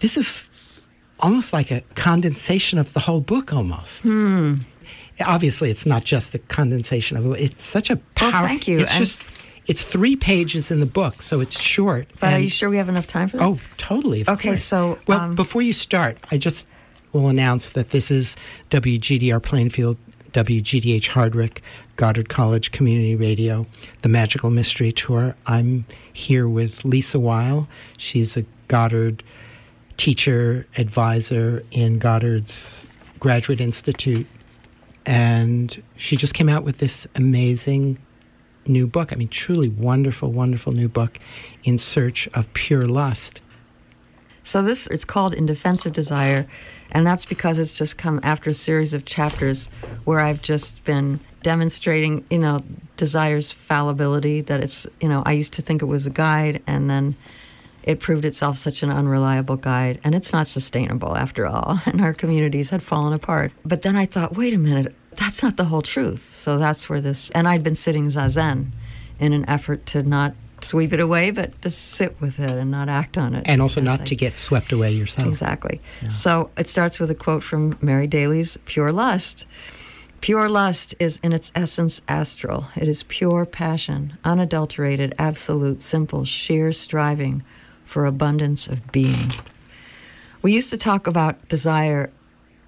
[0.00, 0.50] this is
[1.20, 4.02] almost like a condensation of the whole book almost.
[4.02, 4.54] Hmm.
[5.26, 7.40] Obviously, it's not just a condensation of it.
[7.40, 8.78] It's such a Well, thank you.
[8.78, 9.22] It's And- just,
[9.66, 12.08] it's three pages in the book, so it's short.
[12.20, 13.46] But are you sure we have enough time for this?
[13.46, 14.22] Oh, totally.
[14.22, 14.62] of Okay, course.
[14.64, 16.66] so, Well, um, before you start, I just
[17.12, 18.36] will announce that this is
[18.70, 19.98] WGDR Plainfield,
[20.32, 21.60] WGDH Hardwick,
[21.96, 23.66] Goddard College Community Radio,
[24.00, 25.36] the Magical Mystery Tour.
[25.46, 27.68] I'm here with Lise Weil.
[27.98, 29.24] She's a Goddard
[29.96, 32.86] teacher, advisor in Goddard's
[33.18, 34.28] Graduate Institute.
[35.04, 37.98] And she just came out with this amazing
[38.66, 39.12] new book.
[39.12, 41.18] I mean, truly wonderful, wonderful new book,
[41.64, 43.40] In Search of Pure Lust.
[44.44, 46.46] So this it's called In Defense of Desire,
[46.92, 49.68] and that's because it's just come after a series of chapters
[50.04, 52.60] where I've just been demonstrating, you know,
[52.96, 54.40] desire's fallibility.
[54.42, 57.16] That it's, you know, I used to think it was a guide, and then
[57.82, 61.80] it proved itself such an unreliable guide, and it's not sustainable after all.
[61.86, 63.52] And our communities had fallen apart.
[63.64, 66.20] But then I thought, wait a minute, that's not the whole truth.
[66.24, 68.70] So that's where this, and I'd been sitting zazen
[69.18, 72.88] in an effort to not sweep it away, but to sit with it and not
[72.88, 73.42] act on it.
[73.46, 75.26] And also not I- to get swept away yourself.
[75.26, 75.80] Exactly.
[76.10, 79.46] So it starts with a quote from Mary Daly's Pure Lust.
[80.20, 82.66] Pure lust is in its essence astral.
[82.76, 87.42] It is pure passion, unadulterated, absolute, simple, sheer striving
[87.90, 89.32] for abundance of being.
[90.42, 92.12] We used to talk about desire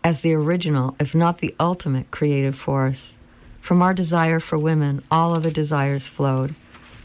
[0.03, 3.15] as the original, if not the ultimate, creative force.
[3.61, 6.57] From our desire for women, all other desires flowed.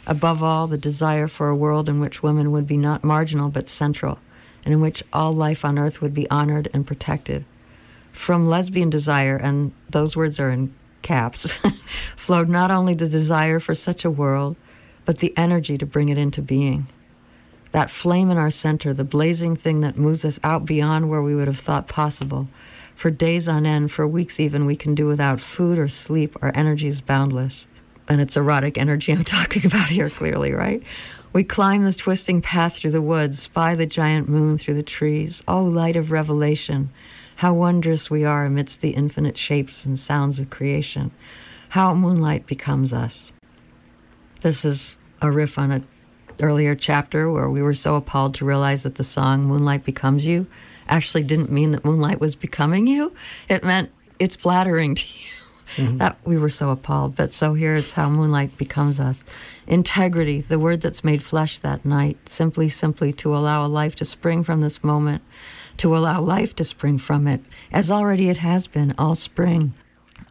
[0.07, 3.69] Above all, the desire for a world in which women would be not marginal but
[3.69, 4.17] central,
[4.65, 7.45] and in which all life on earth would be honored and protected.
[8.13, 11.59] From lesbian desire, and those words are in caps,
[12.15, 14.55] flowed not only the desire for such a world,
[15.05, 16.87] but the energy to bring it into being.
[17.71, 21.35] That flame in our center, the blazing thing that moves us out beyond where we
[21.35, 22.47] would have thought possible.
[22.95, 26.35] For days on end, for weeks even, we can do without food or sleep.
[26.41, 27.67] Our energy is boundless.
[28.07, 30.81] And it's erotic energy I'm talking about here, clearly, right?
[31.33, 35.43] We climb this twisting path through the woods, spy the giant moon through the trees.
[35.47, 36.89] Oh, light of revelation,
[37.37, 41.11] how wondrous we are amidst the infinite shapes and sounds of creation.
[41.69, 43.33] How moonlight becomes us.
[44.41, 45.87] This is a riff on an
[46.41, 50.47] earlier chapter where we were so appalled to realize that the song Moonlight Becomes You
[50.89, 53.13] actually didn't mean that moonlight was becoming you.
[53.49, 55.29] It meant it's flattering to you.
[55.75, 55.97] Mm-hmm.
[55.97, 57.15] That we were so appalled.
[57.17, 59.25] But so here it's how moonlight becomes us.
[59.67, 64.05] Integrity, the word that's made flesh that night, simply, simply to allow a life to
[64.05, 65.21] spring from this moment,
[65.75, 69.73] to allow life to spring from it, as already it has been all spring.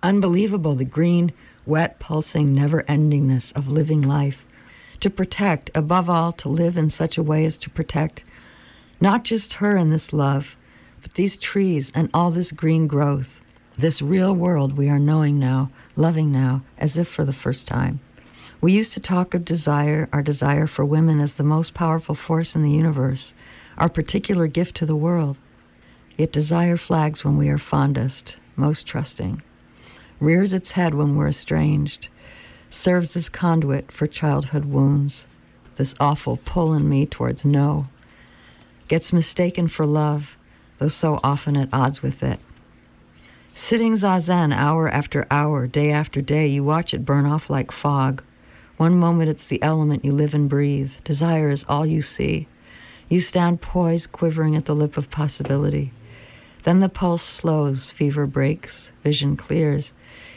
[0.03, 1.33] Unbelievable, the green,
[1.67, 4.47] wet, pulsing, never endingness of living life.
[5.01, 8.25] To protect, above all, to live in such a way as to protect
[9.01, 10.57] not just her and this love,
[11.03, 13.41] but these trees and all this green growth,
[13.77, 18.01] this real world we are knowing now, loving now, as if for the first time.
[18.61, 22.57] We used to talk of desire, our desire for women as the most powerful force
[22.57, 23.35] in the universe,
[23.77, 25.37] our particular gift to the world.
[26.17, 29.43] Yet desire flags when we are fondest, most trusting,
[30.19, 32.09] rears its head when we're estranged,
[32.71, 35.27] serves as conduit for childhood wounds,
[35.77, 37.89] this awful pull in me towards no,
[38.89, 40.37] gets mistaken for love,
[40.79, 42.41] though so often at odds with it.
[43.55, 48.23] Sitting zazen hour after hour, day after day, you watch it burn off like fog.
[48.77, 50.93] One moment it's the element you live and breathe.
[51.05, 52.49] Desire is all you see.
[53.09, 55.93] You stand poised, quivering at the lip of possibility.
[56.65, 59.95] Then the pulse slows, fever breaks, vision clears.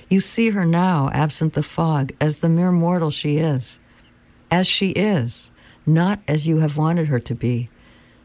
[0.09, 3.77] You see her now, absent the fog, as the mere mortal she is.
[4.49, 5.51] As she is,
[5.85, 7.69] not as you have wanted her to be.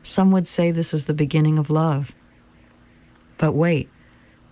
[0.02, 2.14] Some would say this is the beginning of love.
[3.36, 3.90] But wait,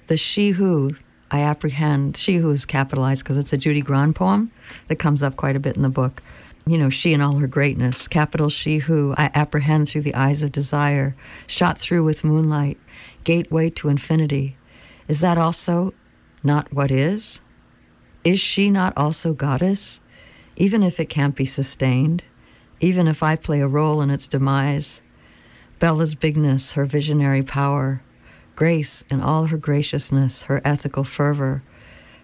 [0.08, 0.92] the she who
[1.30, 4.52] I apprehend, she who is capitalized because it's a Judy Grahn poem
[4.88, 6.22] that comes up quite a bit in the book.
[6.66, 10.42] You know, she and all her greatness, capital she who I apprehend through the eyes
[10.42, 11.16] of desire,
[11.46, 12.78] shot through with moonlight,
[13.24, 14.56] gateway to infinity.
[15.08, 15.94] Is that also
[16.42, 17.40] not what is?
[18.24, 20.00] Is she not also goddess?
[20.56, 22.24] Even if it can't be sustained,
[22.80, 25.00] even if I play a role in its demise,
[25.78, 28.02] Bella's bigness, her visionary power,
[28.54, 31.62] Grace in all her graciousness, her ethical fervor,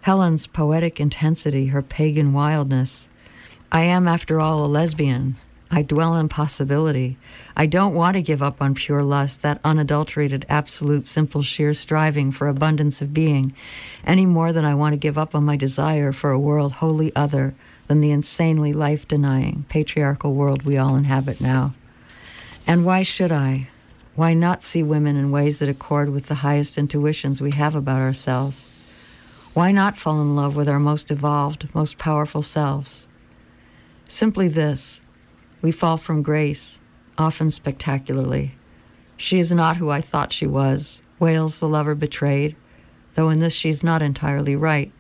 [0.03, 3.09] Helen's poetic intensity, her pagan wildness.
[3.73, 5.37] I am, after all, a lesbian.
[5.71, 7.19] I dwell in possibility.
[7.57, 12.33] I don't want to give up on pure lust, that unadulterated, absolute, simple, sheer striving
[12.33, 13.55] for abundance of being,
[14.05, 17.15] any more than I want to give up on my desire for a world wholly
[17.15, 17.55] other
[17.87, 21.75] than the insanely life denying, patriarchal world we all inhabit now.
[22.67, 23.69] And why should I?
[24.15, 28.01] Why not see women in ways that accord with the highest intuitions we have about
[28.01, 28.69] ourselves?
[29.55, 33.07] Why not fall in love with our most evolved, most powerful selves?
[34.07, 35.01] Simply this
[35.61, 36.79] we fall from grace,
[37.17, 38.53] often spectacularly.
[39.17, 42.57] She is not who I thought she was, wails the lover betrayed,
[43.15, 44.93] though in this she's not entirely right.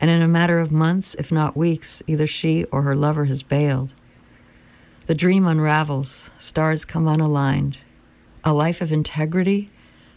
[0.00, 3.42] And in a matter of months, if not weeks, either she or her lover has
[3.42, 3.94] bailed.
[5.06, 7.78] The dream unravels, stars come unaligned.
[8.44, 9.70] A life of integrity?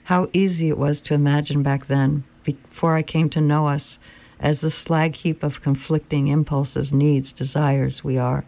[0.03, 3.97] How easy it was to imagine back then, before I came to know us
[4.39, 8.43] as the slag heap of conflicting impulses, needs, desires we are,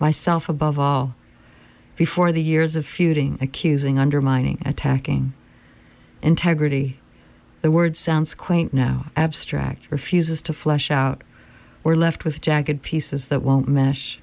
[0.00, 1.14] myself above all,
[1.94, 5.34] before the years of feuding, accusing, undermining, attacking.
[6.22, 6.98] Integrity.
[7.62, 11.22] The word sounds quaint now, abstract, refuses to flesh out.
[11.84, 14.18] We're left with jagged pieces that won't mesh.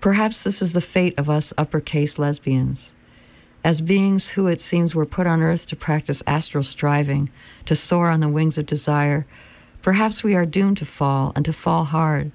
[0.00, 2.92] Perhaps this is the fate of us uppercase lesbians.
[3.62, 7.28] As beings who it seems were put on earth to practice astral striving,
[7.66, 9.26] to soar on the wings of desire,
[9.82, 12.32] perhaps we are doomed to fall and to fall hard,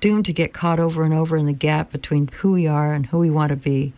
[0.00, 3.06] doomed to get caught over and over in the gap between who we are and
[3.06, 3.92] who we want to be,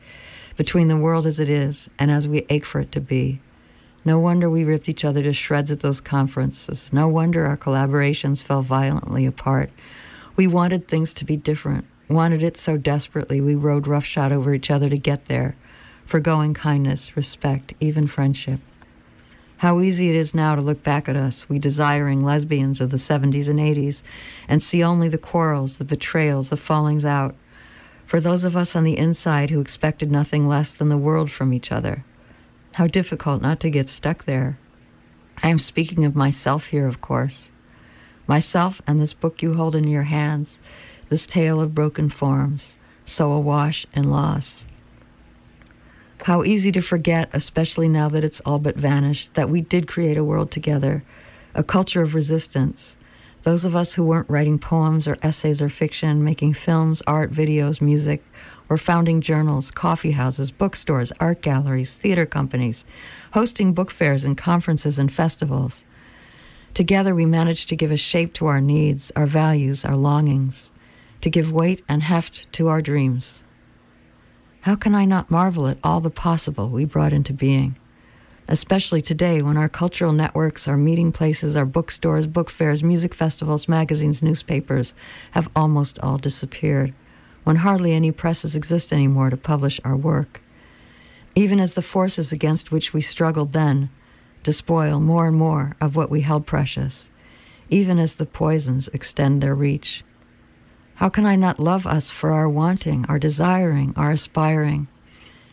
[0.56, 3.40] between the world as it is and as we ache for it to be.
[4.04, 6.92] No wonder we ripped each other to shreds at those conferences.
[6.92, 9.70] No wonder our collaborations fell violently apart.
[10.36, 14.70] We wanted things to be different, wanted it so desperately we rode roughshod over each
[14.70, 15.54] other to get there,
[16.06, 18.60] forgoing kindness, respect, even friendship.
[19.60, 22.96] How easy it is now to look back at us, we desiring lesbians of the
[22.96, 24.00] 70s and 80s,
[24.48, 27.34] and see only the quarrels, the betrayals, the fallings out.
[28.06, 31.52] For those of us on the inside who expected nothing less than the world from
[31.52, 32.06] each other.
[32.76, 34.58] How difficult not to get stuck there.
[35.42, 37.50] I am speaking of myself here, of course.
[38.26, 40.58] Myself and this book you hold in your hands,
[41.10, 44.64] this tale of broken forms, so awash and lost.
[46.24, 50.18] How easy to forget, especially now that it's all but vanished, that we did create
[50.18, 51.02] a world together,
[51.54, 52.94] a culture of resistance.
[53.42, 57.80] Those of us who weren't writing poems or essays or fiction, making films, art, videos,
[57.80, 58.22] music,
[58.68, 62.84] or founding journals, coffee houses, bookstores, art galleries, theater companies,
[63.32, 65.84] hosting book fairs and conferences and festivals.
[66.74, 70.70] Together, we managed to give a shape to our needs, our values, our longings,
[71.22, 73.42] to give weight and heft to our dreams.
[74.64, 77.78] How can I not marvel at all the possible we brought into being?
[78.46, 83.68] Especially today when our cultural networks, our meeting places, our bookstores, book fairs, music festivals,
[83.68, 84.92] magazines, newspapers
[85.30, 86.92] have almost all disappeared,
[87.42, 90.42] when hardly any presses exist anymore to publish our work.
[91.34, 93.88] Even as the forces against which we struggled then
[94.42, 97.08] despoil more and more of what we held precious,
[97.70, 100.04] even as the poisons extend their reach.
[101.00, 104.86] How can I not love us for our wanting, our desiring, our aspiring?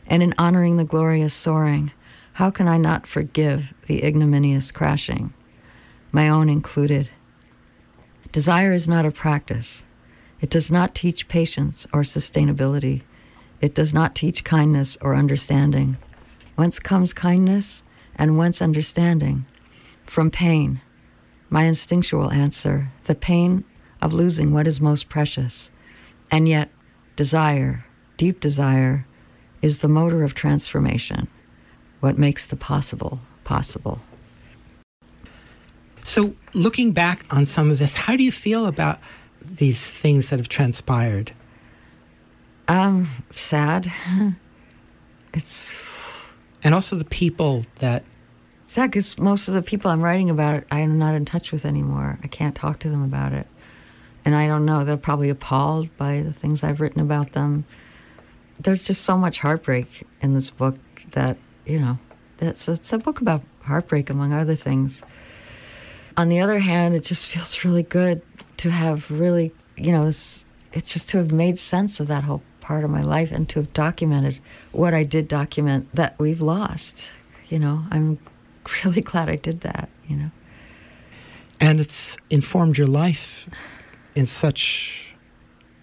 [0.06, 1.94] And in honoring the glorious soaring,
[2.34, 5.34] how can I not forgive the ignominious crashing,
[6.12, 7.10] my own included?
[8.34, 9.84] Desire is not a practice.
[10.42, 13.04] It does not teach patience or sustainability.
[13.62, 15.96] It does not teach kindness or understanding.
[16.56, 17.84] Whence comes kindness
[18.16, 19.46] and whence understanding?
[20.06, 20.82] From pain.
[21.50, 23.64] My instinctual answer the pain
[24.02, 25.70] of losing what is most precious.
[26.32, 26.70] And yet,
[27.16, 27.86] desire,
[28.18, 29.06] deep desire,
[29.62, 31.28] is the motor of transformation,
[32.00, 34.02] what makes the possible possible.
[36.04, 39.00] So, looking back on some of this, how do you feel about
[39.42, 41.34] these things that have transpired?
[42.68, 43.92] Um, sad.
[45.34, 45.76] It's
[46.64, 48.04] and also the people that
[48.66, 52.18] sad because most of the people I'm writing about I'm not in touch with anymore.
[52.24, 53.46] I can't talk to them about it
[54.28, 57.64] and I don't know, they're probably appalled by the things I've written about them.
[58.60, 60.76] There's just so much heartbreak in this book
[61.12, 61.98] that, you know,
[62.36, 65.02] that's it's a book about heartbreak among other things.
[66.18, 68.22] On the other hand, it just feels really good
[68.58, 72.42] to have really, you know, this, it's just to have made sense of that whole
[72.60, 74.40] part of my life and to have documented
[74.74, 77.12] what I did document that we've lost.
[77.48, 78.20] You know, I'm
[78.84, 80.32] really glad I did that, you know.
[81.62, 83.48] And it's informed your life
[84.18, 85.14] in such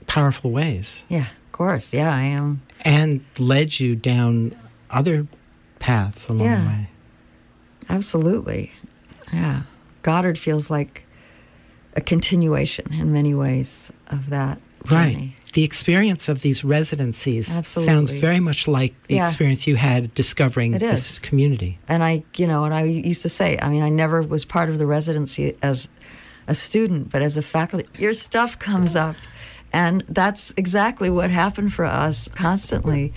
[0.09, 1.05] powerful ways.
[1.09, 1.95] Yeah, of course.
[1.95, 2.62] Yeah, I am.
[2.80, 4.57] And led you down
[4.91, 5.26] other
[5.78, 6.89] paths along yeah, the way.
[7.89, 8.72] Absolutely.
[9.32, 9.62] Yeah.
[10.03, 11.07] Goddard feels like
[11.95, 14.59] a continuation in many ways of that.
[14.91, 15.12] Right.
[15.12, 15.37] Journey.
[15.55, 17.95] The experience of these residencies Absolutely.
[17.95, 19.26] sounds very much like the Yeah.
[19.26, 21.78] experience you had discovering this community.
[21.89, 24.68] And I, you know, and I used to say, I mean, I never was part
[24.68, 25.89] of the residency as
[26.47, 29.16] a student, but as a faculty, your stuff comes up.
[29.72, 33.12] And that's exactly what happened for us constantly.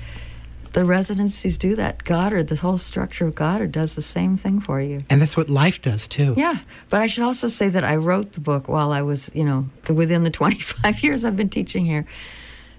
[0.74, 2.04] The residencies do that.
[2.04, 5.00] Goddard, the whole structure of Goddard does the same thing for you.
[5.10, 6.34] And that's what life does too.
[6.38, 6.58] Yeah,
[6.90, 9.66] but I should also say that I wrote the book while I was, you know,
[9.90, 12.06] within the 25 years I've been teaching here.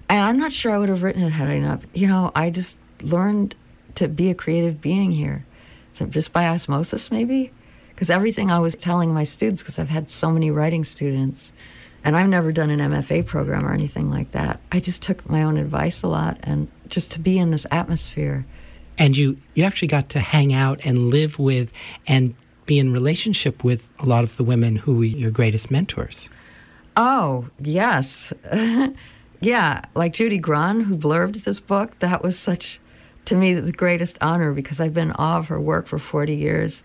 [0.09, 2.49] And I'm not sure I would have written it had I not, you know, I
[2.49, 3.55] just learned
[3.95, 5.45] to be a creative being here.
[5.93, 7.51] So just by osmosis, maybe?
[7.99, 11.51] Because everything I was telling my students, because I've had so many writing students,
[12.01, 15.43] and I've never done an MFA program or anything like that, I just took my
[15.43, 18.45] own advice a lot and just to be in this atmosphere.
[18.97, 21.73] And you, you actually got to hang out and live with
[22.07, 22.35] and
[22.65, 26.29] be in relationship with a lot of the women who were your greatest mentors.
[26.95, 28.31] Oh, yes.
[29.41, 32.79] yeah, like Judy Grahn, who blurbed this book, that was such,
[33.25, 36.33] to me, the greatest honor because I've been in awe of her work for 40
[36.33, 36.81] years.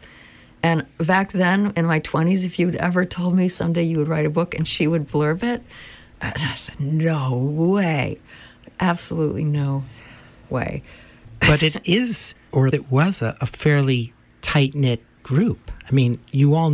[0.64, 4.24] And back then, in my 20s, if you'd ever told me someday you would write
[4.24, 5.62] a book and she would blurb it,
[6.22, 8.18] I said, no way.
[8.80, 9.84] absolutely no
[10.48, 10.82] way.
[11.40, 15.70] but it is, or it was, a, a fairly tight knit group.
[15.86, 16.70] I mean, you all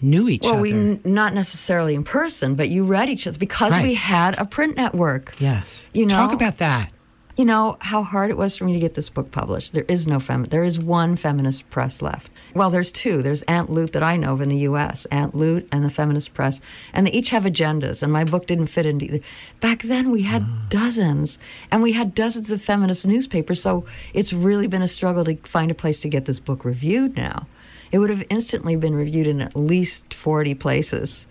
[0.00, 0.62] knew each well, other.
[0.62, 4.38] Well, we n- not necessarily in person, but you read each other because we had
[4.38, 5.34] a print network.
[5.40, 5.88] yes.
[5.92, 6.91] You know, Talk about that.
[7.34, 9.72] You know how hard it was for me to get this book published.
[9.72, 10.44] There is no fem.
[10.44, 12.30] There is one feminist press left.
[12.54, 13.22] Well, there's two.
[13.22, 15.06] There's Aunt Lute that I know of in the U.S.
[15.06, 16.60] Aunt Lute and the Feminist Press,
[16.92, 18.02] and they each have agendas.
[18.02, 19.20] And my book didn't fit into either.
[19.60, 20.68] Back then, we had mm.
[20.68, 21.38] dozens,
[21.70, 23.62] and we had dozens of feminist newspapers.
[23.62, 27.16] So it's really been a struggle to find a place to get this book reviewed.
[27.16, 27.46] Now,
[27.92, 31.26] it would have instantly been reviewed in at least 40 places,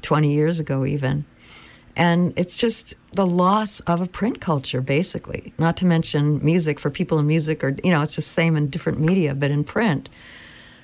[0.00, 1.26] 20 years ago, even.
[1.96, 5.52] And it's just the loss of a print culture, basically.
[5.58, 8.68] Not to mention music for people in music, or, you know, it's just same in
[8.68, 10.08] different media, but in print.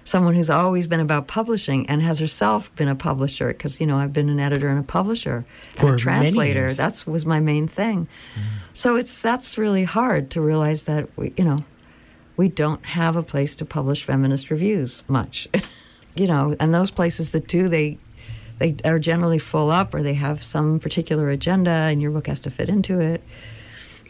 [0.04, 3.98] Someone who's always been about publishing and has herself been a publisher, because, you know,
[3.98, 6.72] I've been an editor and a publisher For and a translator.
[6.72, 8.09] That's was my main thing.
[8.72, 11.64] So it's that's really hard to realize that we, you know,
[12.36, 15.48] we don't have a place to publish feminist reviews much.
[16.14, 17.98] you know, and those places that do, they
[18.59, 22.40] they are generally full up or they have some particular agenda and your book has
[22.40, 23.22] to fit into it.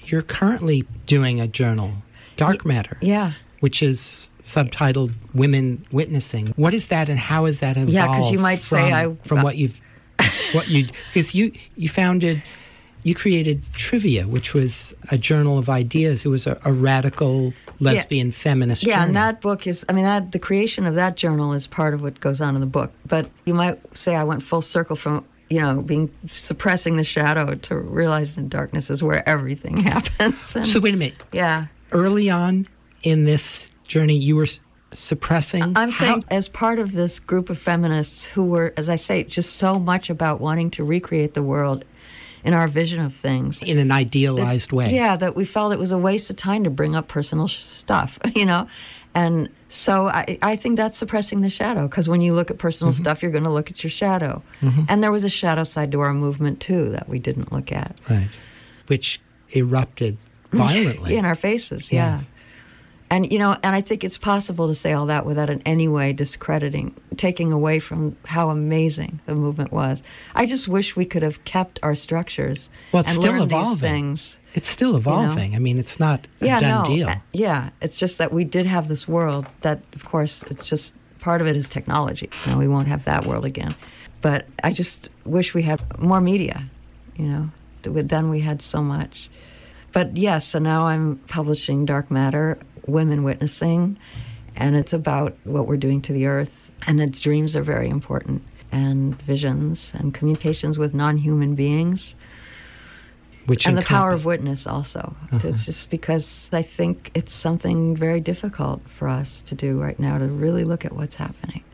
[0.05, 1.93] You're currently doing a journal,
[2.37, 3.33] Dark Matter, Yeah.
[3.61, 6.49] which is subtitled Women Witnessing.
[6.57, 7.93] What is that and how is that involved?
[7.93, 9.81] Yeah, 'cause you might say from, I- uh, from what you've
[10.53, 12.43] what you because you you founded
[13.09, 16.25] you created Trivia, which was a journal of ideas.
[16.25, 19.07] It was a, a radical lesbian feminist Yeah, journal.
[19.09, 22.03] and that book is, I mean, that the creation of that journal is part of
[22.03, 22.93] what goes on in the book.
[23.07, 27.55] But you might say I went full circle from, you know, being suppressing the shadow
[27.55, 30.55] to realizing darkness is where everything happens.
[30.55, 31.15] And, so wait a minute.
[31.33, 31.67] yeah.
[31.93, 32.67] Early on
[33.03, 34.49] in this journey, you were
[34.93, 35.63] suppressing.
[35.63, 39.23] I'm how- saying, as part of this group of feminists who were, as I say,
[39.25, 41.85] just so much about wanting to recreate the world
[42.45, 43.63] in our vision of things.
[43.63, 44.95] in an idealized way.
[44.95, 47.59] Yeah, that we felt it was a waste of time to bring up personal sh-
[47.63, 48.69] stuff, you know?
[49.15, 52.93] And so I, I think that's suppressing the shadow because when you look at personal
[52.93, 53.03] Mm-hmm.
[53.03, 54.43] stuff, you're going to look at your shadow.
[54.89, 57.99] And there was a shadow side to our movement too that we didn't look at
[58.09, 58.29] Right.
[58.87, 59.21] Which
[59.57, 60.19] erupted
[60.53, 61.17] violently.
[61.17, 61.91] in our faces.
[61.93, 62.13] Yeah.
[62.19, 62.31] Yes.
[63.11, 65.89] And you know, and I think it's possible to say all that without in any
[65.89, 70.03] way discrediting, taking away from how amazing the movement was.
[70.35, 73.71] I just wish we could have kept our structures Well, it's and still learned evolving.
[73.73, 74.39] these things.
[74.55, 75.55] It's still evolving.
[75.55, 77.09] I mean, it's not a yeah, done no, deal.
[77.09, 77.71] uh, yeah.
[77.81, 81.47] It's just that we did have this world that, of course, it's just part of
[81.47, 82.29] it is technology.
[82.45, 83.75] You know, we won't have that world again.
[84.21, 86.65] But I just wish we had more media.
[87.17, 87.51] You know,
[87.83, 89.31] then we had so much.
[89.93, 92.59] But yes, so now I'm publishing Dark Matter,
[92.89, 93.99] Women Witnessing,
[94.57, 96.71] and it's about what we're doing to the earth.
[96.87, 102.15] And its dreams are very important, and visions, and communications with non-human beings
[103.47, 105.17] Which and the power of witness also.
[105.33, 105.49] Uh-huh.
[105.49, 110.19] It's just because I think it's something very difficult for us to do right now
[110.19, 111.65] to really look at what's happening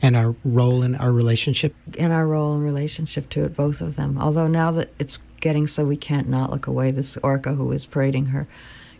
[0.00, 1.74] and our role in our relationship.
[1.98, 4.18] and our role and relationship to it, both of them.
[4.18, 7.86] Although now that it's getting so we can't not look away, this orca who was
[7.86, 8.48] parading her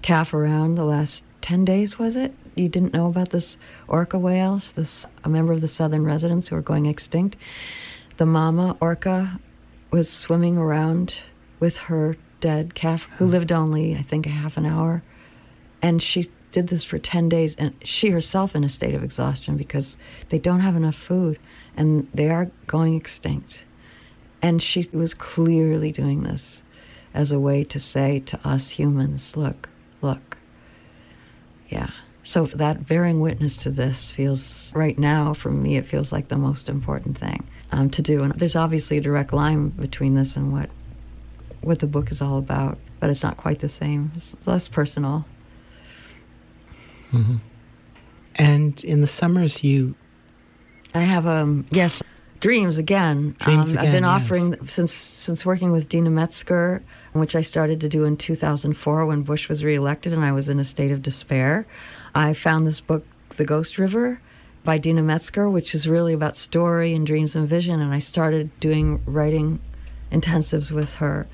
[0.02, 2.34] calf around the last 10 days, was it?
[2.54, 6.56] You didn't know about this orca whales, this a member of the southern residents who
[6.56, 7.36] are going extinct.
[8.16, 9.40] The mama orca
[9.90, 11.14] was swimming around
[11.60, 13.32] with her dead calf, who hmm.
[13.32, 15.02] lived only, I think, a half an hour.
[15.80, 19.56] And she did this for 10 days, and she herself in a state of exhaustion
[19.56, 19.96] because
[20.30, 21.38] they don't have enough food
[21.76, 23.64] and they are going extinct.
[24.42, 26.62] And she was clearly doing this
[27.14, 29.68] as a way to say to us humans, look,
[30.00, 30.27] look.
[31.68, 31.90] Yeah.
[32.22, 36.36] So that bearing witness to this feels, right now, for me, it feels like the
[36.36, 38.22] most important thing um, to do.
[38.22, 40.70] And there's obviously a direct line between this and what
[41.60, 44.12] what the book is all about, but it's not quite the same.
[44.14, 45.26] It's less personal.
[48.36, 49.94] And in the summers, you
[50.94, 52.02] I have um yes,
[52.40, 53.36] dreams again.
[53.40, 54.22] Dreams um, I've again, been yes.
[54.22, 56.82] offering since since working with Deena Metzger,
[57.18, 60.58] which I started to do in 2004 when Bush was reelected and I was in
[60.58, 61.66] a state of despair.
[62.14, 63.06] I found this book,
[63.36, 64.20] The Ghost River,
[64.64, 67.80] by Deena Metzger, which is really about story and dreams and vision.
[67.80, 69.60] And I started doing writing
[70.12, 71.26] intensives with her,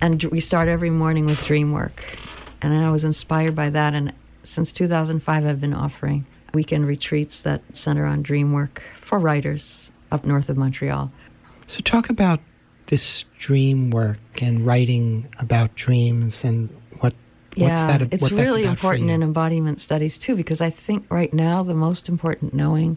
[0.00, 2.16] and we start every morning with dream work.
[2.62, 3.94] And I was inspired by that.
[3.94, 4.12] And
[4.42, 10.24] since 2005, I've been offering weekend retreats that center on dream work for writers up
[10.24, 11.12] north of Montreal.
[11.66, 12.40] so talk about
[12.90, 16.68] this dream work and writing about dreams and
[16.98, 17.14] what
[17.54, 18.02] what's yeah, that?
[18.02, 21.74] it's what that's really important in embodiment studies too, because I think right now the
[21.74, 22.96] most important knowing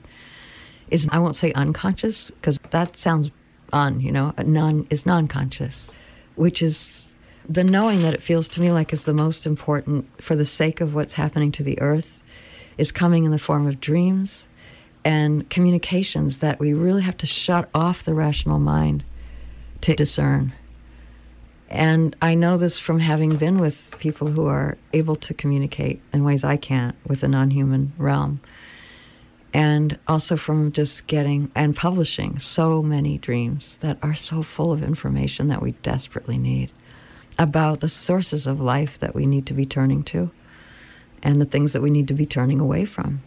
[0.89, 3.29] is I won't say unconscious because that sounds
[3.71, 5.93] on you know, non is non-conscious,
[6.35, 7.13] which is
[7.47, 10.81] the knowing that it feels to me like is the most important for the sake
[10.81, 12.23] of what's happening to the earth
[12.79, 14.47] is coming in the form of dreams
[15.05, 19.03] and communications that we really have to shut off the rational mind
[19.83, 20.53] to discern.
[21.69, 26.23] And I know this from having been with people who are able to communicate in
[26.23, 28.41] ways I can't with the non human realm.
[29.53, 34.83] And also from just getting and publishing so many dreams that are so full of
[34.83, 36.71] information that we desperately need
[37.37, 40.31] about the sources of life that we need to be turning to
[41.21, 43.21] and the things that we need to be turning away from.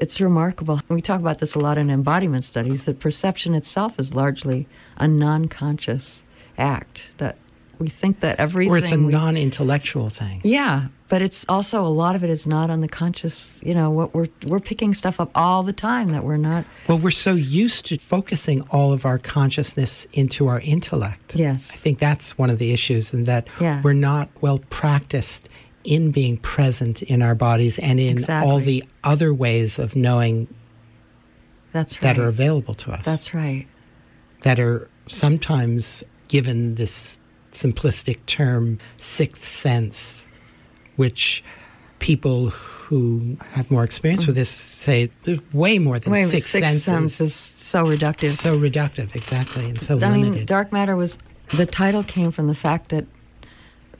[0.00, 0.80] It's remarkable.
[0.88, 4.66] We talk about this a lot in embodiment studies that perception itself is largely
[4.96, 6.24] a non conscious
[6.58, 7.36] act, that
[7.78, 8.72] we think that everything.
[8.72, 10.40] Or it's a non intellectual thing.
[10.44, 13.60] yeah, but it's also a lot of it is not on the conscious.
[13.64, 16.64] You know, what we're we're picking stuff up all the time that we're not.
[16.88, 21.36] Well, we're so used to focusing all of our consciousness into our intellect.
[21.36, 21.70] Yes.
[21.72, 23.80] I think that's one of the issues, and that Yeah.
[23.82, 25.48] we're not well practiced
[25.84, 30.52] in being present in our bodies and in all the other ways of knowing
[31.72, 32.16] That's right.
[32.16, 33.04] that are available to us.
[33.04, 33.66] That's right.
[34.42, 37.18] that are sometimes given this
[37.50, 40.28] simplistic term sixth sense,
[40.96, 41.44] which
[41.98, 46.84] people who have more experience with this say there's way more than six sixth senses.
[46.84, 48.30] sense is so reductive.
[48.30, 50.34] so reductive, exactly, and so I limited.
[50.34, 51.18] mean, dark matter was
[51.50, 53.06] the title came from the fact that,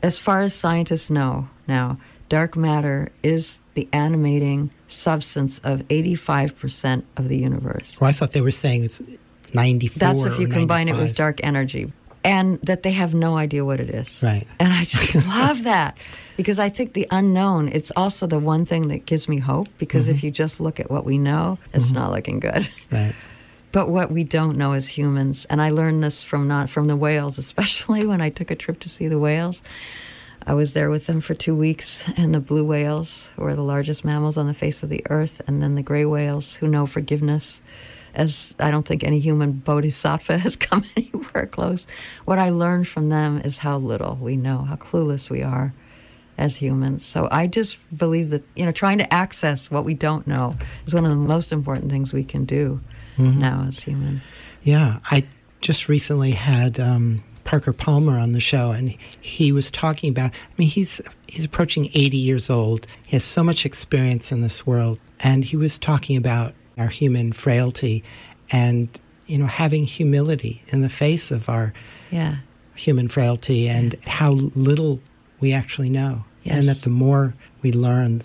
[0.03, 1.99] as far as scientists know now,
[2.29, 7.99] dark matter is the animating substance of 85% of the universe.
[8.01, 9.01] well, I thought they were saying it's
[9.55, 9.99] 94.
[9.99, 11.93] That's if you combine it with dark energy.
[12.25, 14.23] And that they have no idea what it is.
[14.23, 14.47] Right.
[14.61, 15.99] And I just love that
[16.37, 20.07] because I think the unknown, it's also the one thing that gives me hope because
[20.07, 20.15] Mm-hmm.
[20.17, 22.69] if you just look at what we know, it's not looking good.
[22.93, 23.15] Right.
[23.73, 26.97] But what we don't know as humans, and I learned this from not from the
[26.97, 29.62] whales, especially when I took a trip to see the whales.
[30.47, 33.62] I was there with them for two weeks, and the blue whales, who are the
[33.62, 36.85] largest mammals on the face of the earth, and then the gray whales, who know
[36.85, 37.62] forgiveness,
[38.14, 41.87] as I don't think any human bodhisattva has come anywhere close.
[42.25, 45.73] What I learned from them is how little we know, how clueless we are
[46.37, 47.07] as humans.
[47.07, 50.57] So I just believe that, you know, trying to access what we don't know
[50.87, 52.81] is one of the most important things we can do
[53.19, 54.23] now as humans.
[54.63, 55.25] Yeah, I
[55.61, 60.31] just recently had um, Parker Palmer on the show, and he was talking about.
[60.33, 62.87] I mean, he's he's approaching eighty years old.
[63.05, 67.33] He has so much experience in this world, and he was talking about our human
[67.33, 68.03] frailty,
[68.51, 68.89] and
[69.27, 71.73] you know, having humility in the face of our
[72.11, 72.37] Yeah.
[72.75, 75.01] human frailty and how little
[75.41, 78.23] we actually know, and that the more we learn,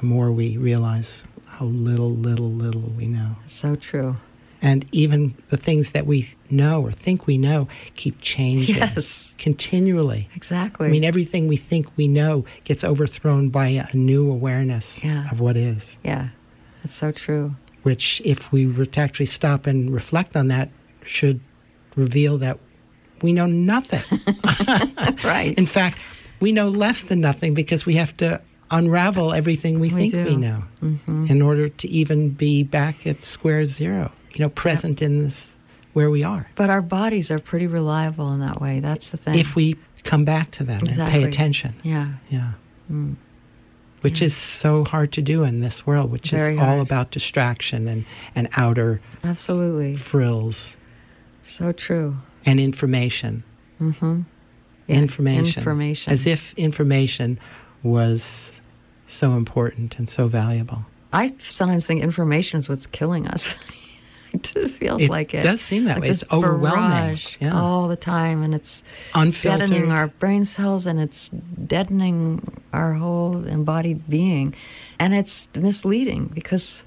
[0.00, 1.24] the more we realize
[1.62, 3.36] how little, little, little we know.
[3.46, 4.16] So true.
[4.60, 9.34] And even the things that we know or think we know keep changing Yes.
[9.38, 10.28] continually.
[10.36, 10.86] Exactly.
[10.86, 15.28] I mean, everything we think we know gets overthrown by a new awareness Yeah.
[15.30, 16.28] of what is, yeah.
[16.84, 17.54] It's so true.
[17.82, 20.68] which, if we were to actually stop and reflect on that,
[21.04, 21.40] should
[21.96, 22.58] reveal that
[23.22, 24.02] we know nothing.
[25.24, 25.52] Right.
[25.58, 25.98] In fact,
[26.40, 28.40] we know less than nothing because we have to
[28.72, 30.38] unravel everything we, We think we do.
[30.38, 30.64] know
[31.06, 35.56] in order to even be back at square zero, you know, present in this
[35.92, 36.48] where we are.
[36.54, 38.80] but our bodies are pretty reliable in that way.
[38.80, 39.38] That's the thing.
[39.38, 41.74] If we come back to them and pay attention.
[41.82, 42.08] yeah.
[42.30, 42.52] Yeah.
[44.00, 46.80] Which is so hard to do in this world, which Very is all hard.
[46.80, 48.04] about distraction and,
[48.34, 49.94] and outer Absolutely.
[49.94, 50.76] frills
[51.46, 52.16] So true.
[52.44, 53.44] and information.
[53.80, 54.22] Mm-hmm.
[54.88, 54.96] Yeah.
[54.96, 55.60] Information.
[55.60, 56.12] Information.
[56.12, 57.38] As if information
[57.84, 58.60] was
[59.12, 60.84] so important and so valuable.
[61.12, 63.56] I sometimes think information is what's killing us.
[64.32, 65.42] it feels It like it.
[65.42, 66.08] does seem that way.
[66.08, 67.18] this It's overwhelming.
[67.40, 67.54] Yeah.
[67.54, 68.82] all the time, and it's
[69.14, 69.68] Unfiltered.
[69.68, 72.40] deadening our brain cells, and it's deadening
[72.72, 74.54] our whole embodied being,
[74.98, 76.82] and it's misleading because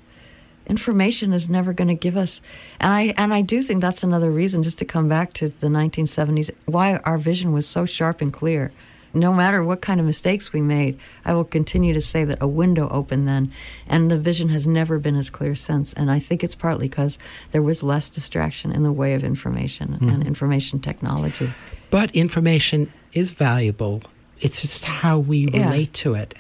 [0.68, 2.42] information is never going to give us
[2.80, 5.68] and i and i do think that's another reason just to come back to the
[5.68, 8.72] 1970s why our vision was so sharp and clear
[9.16, 12.48] no matter what kind of mistakes we made i will continue to say that a
[12.48, 13.52] window opened then
[13.88, 17.18] and the vision has never been as clear since and i think it's partly because
[17.52, 20.10] there was less distraction in the way of information hmm.
[20.10, 21.50] and information technology
[21.92, 24.02] But information is valuable.
[24.42, 25.66] It's just how we Yeah.
[25.70, 26.34] relate to it.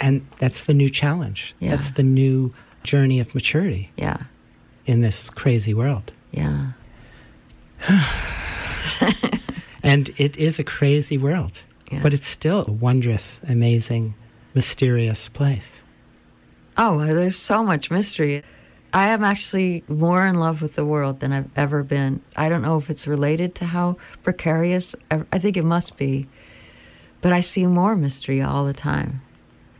[0.00, 1.54] And that's the new challenge.
[1.60, 1.70] Yeah.
[1.70, 2.52] That's the new
[2.84, 4.18] journey of maturity yeah
[4.86, 6.12] in this crazy world.
[6.30, 6.72] yeah
[9.82, 12.02] And it is a crazy world, Yeah.
[12.02, 14.14] but it's still a wondrous, amazing,
[14.54, 15.84] mysterious place.
[16.76, 18.42] Oh, there's so much mystery.
[18.92, 22.22] I am actually more in love with the world than I've ever been.
[22.36, 26.26] I don't know if it's related to how precarious, I think it must be,
[27.20, 29.20] but I see more mystery all the time.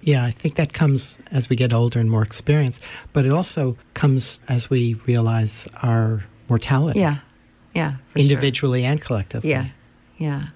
[0.03, 2.83] Yeah, I think that comes as we get older and more experienced,
[3.13, 7.01] but it also comes as we realize our mortality.
[7.01, 7.19] Yeah,
[7.75, 7.97] yeah.
[8.15, 8.91] Individually sure.
[8.91, 9.51] and collectively.
[9.51, 9.67] Yeah,
[10.19, 10.49] yeah.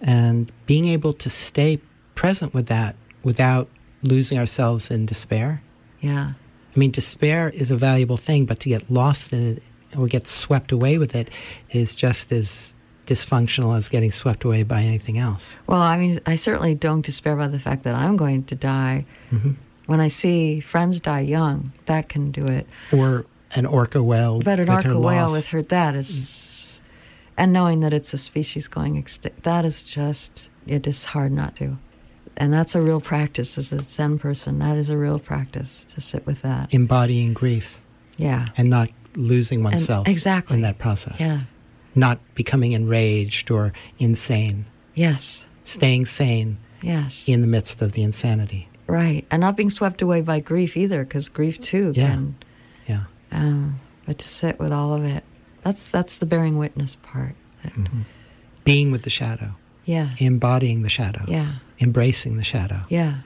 [0.00, 1.80] And being able to stay
[2.14, 3.68] present with that without
[4.02, 5.62] losing ourselves in despair.
[6.00, 6.32] Yeah.
[6.74, 9.62] I mean, despair is a valuable thing, but to get lost in it
[9.96, 11.30] or get swept away with it
[11.70, 12.76] is just as
[13.06, 15.58] dysfunctional as getting swept away by anything else.
[15.66, 19.06] Well, I mean, I certainly don't despair by the fact that I'm going to die.
[19.30, 19.52] Mm-hmm.
[19.86, 22.66] When I see friends die young, that can do it.
[22.92, 24.40] Or an orca whale.
[24.40, 26.10] But an orca whale with her, that is,
[27.38, 31.56] and knowing that it's a species going extinct, that is just, it is hard not
[31.56, 31.78] to.
[32.36, 34.58] And that's a real practice as a Zen person.
[34.58, 36.72] That is a real practice to sit with that.
[36.72, 37.80] Embodying grief.
[38.16, 38.48] Yeah.
[38.56, 40.56] And not losing oneself and exactly.
[40.56, 41.16] in that process.
[41.18, 41.40] Yeah
[41.98, 44.66] not becoming enraged or insane.
[44.94, 45.46] Yes.
[45.64, 46.58] Staying sane.
[46.82, 47.28] Yes.
[47.28, 48.68] In the midst of the insanity.
[48.86, 52.08] Right, and not being swept away by grief either, because grief too yeah.
[52.08, 52.36] can.
[52.86, 53.04] Yeah.
[53.30, 55.24] Um, but to sit with all of it,
[55.62, 57.34] that's that's the bearing witness part.
[57.64, 58.02] Mm-hmm.
[58.64, 59.54] Being with the shadow.
[59.84, 60.10] Yeah.
[60.18, 61.24] Embodying the shadow.
[61.26, 61.54] Yeah.
[61.80, 62.80] Embracing the shadow.
[62.88, 63.18] Yeah.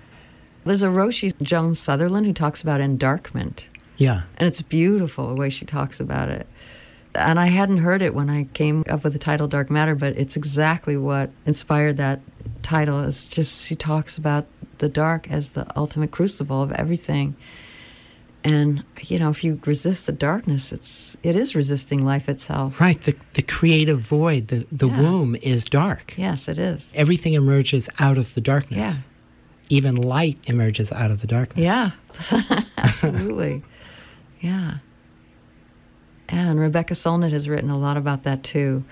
[0.65, 3.65] There's a Roshi Joan Sutherland who talks about endarkment.
[3.97, 4.23] Yeah.
[4.37, 6.47] And it's beautiful the way she talks about it
[7.15, 10.17] and I hadn't heard it when I came up with the title Dark Matter, but
[10.17, 12.21] it's exactly what inspired that
[12.63, 13.01] title.
[13.01, 14.47] Is just she talks about
[14.79, 17.37] the dark as the ultimate crucible of everything.
[18.45, 22.81] And you know, if you resist the darkness, it's it is resisting life itself.
[22.81, 23.01] Right.
[23.01, 25.01] The the creative void, the, the yeah.
[25.01, 26.15] womb is dark.
[26.17, 26.91] Yes, it is.
[26.95, 28.79] Everything emerges out of the darkness.
[28.79, 29.03] Yeah.
[29.69, 31.65] Even light emerges out of the darkness.
[31.65, 31.91] Yeah.
[32.77, 33.63] Absolutely.
[34.41, 34.79] yeah.
[36.29, 38.85] And Rebecca Solnit has written a lot about that too.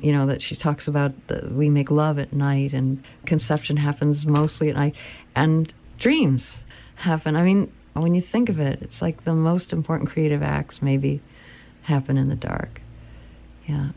[0.00, 4.26] You know, that she talks about the, we make love at night and conception happens
[4.26, 4.94] mostly at night
[5.36, 6.64] and dreams
[6.96, 7.36] happen.
[7.36, 7.70] I mean,
[8.02, 11.20] when you think of it, it's like the most important creative acts maybe
[11.82, 12.80] happen in the dark.
[13.66, 13.90] Yeah.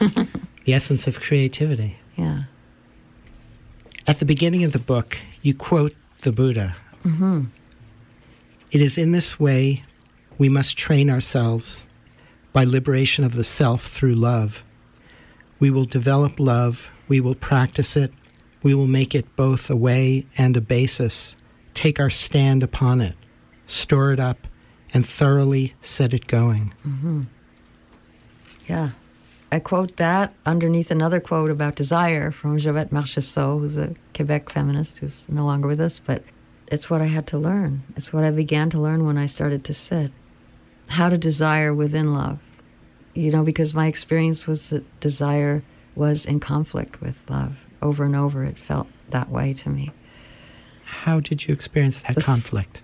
[0.00, 1.98] the essence of creativity.
[2.16, 2.44] Yeah.
[4.06, 6.76] At the beginning of the book, you quote the Buddha.
[7.04, 7.44] Mm-hmm.
[8.70, 9.84] It is in this way
[10.38, 11.86] we must train ourselves
[12.52, 14.64] by liberation of the self through love.
[15.58, 18.12] We will develop love, we will practice it,
[18.62, 21.36] we will make it both a way and a basis,
[21.76, 23.14] take our stand upon it,
[23.66, 24.48] store it up,
[24.92, 26.72] and thoroughly set it going.
[26.86, 27.22] Mm-hmm.
[28.66, 28.90] Yeah.
[29.52, 34.98] I quote that underneath another quote about desire from Jovette Marchessault, who's a Quebec feminist
[34.98, 36.24] who's no longer with us, but
[36.66, 37.84] it's what I had to learn.
[37.94, 40.10] It's what I began to learn when I started to sit
[40.88, 42.40] how to desire within love.
[43.14, 45.62] You know, because my experience was that desire
[45.94, 47.64] was in conflict with love.
[47.80, 49.92] Over and over, it felt that way to me.
[50.86, 52.82] How did you experience that conflict?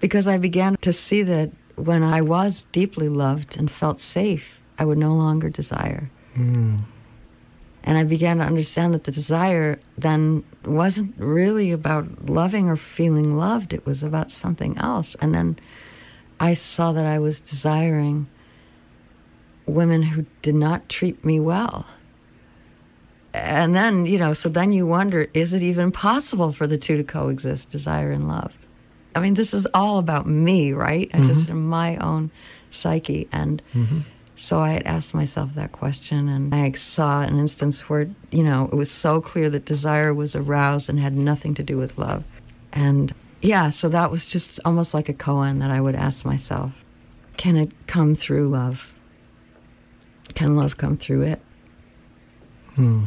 [0.00, 4.84] Because I began to see that when I was deeply loved and felt safe, I
[4.84, 6.10] would no longer desire.
[6.36, 6.82] Mm.
[7.84, 13.36] And I began to understand that the desire then wasn't really about loving or feeling
[13.36, 15.14] loved, it was about something else.
[15.20, 15.58] And then
[16.40, 18.28] I saw that I was desiring
[19.66, 21.86] women who did not treat me well.
[23.34, 26.96] And then, you know, so then you wonder is it even possible for the two
[26.96, 28.52] to coexist, desire and love?
[29.14, 31.10] I mean, this is all about me, right?
[31.10, 31.26] Mm-hmm.
[31.26, 32.30] Just in my own
[32.70, 33.28] psyche.
[33.32, 34.00] And mm-hmm.
[34.36, 38.68] so I had asked myself that question, and I saw an instance where, you know,
[38.72, 42.24] it was so clear that desire was aroused and had nothing to do with love.
[42.72, 46.84] And yeah, so that was just almost like a koan that I would ask myself
[47.36, 48.92] can it come through love?
[50.34, 51.40] Can love come through it?
[52.74, 53.04] Hmm.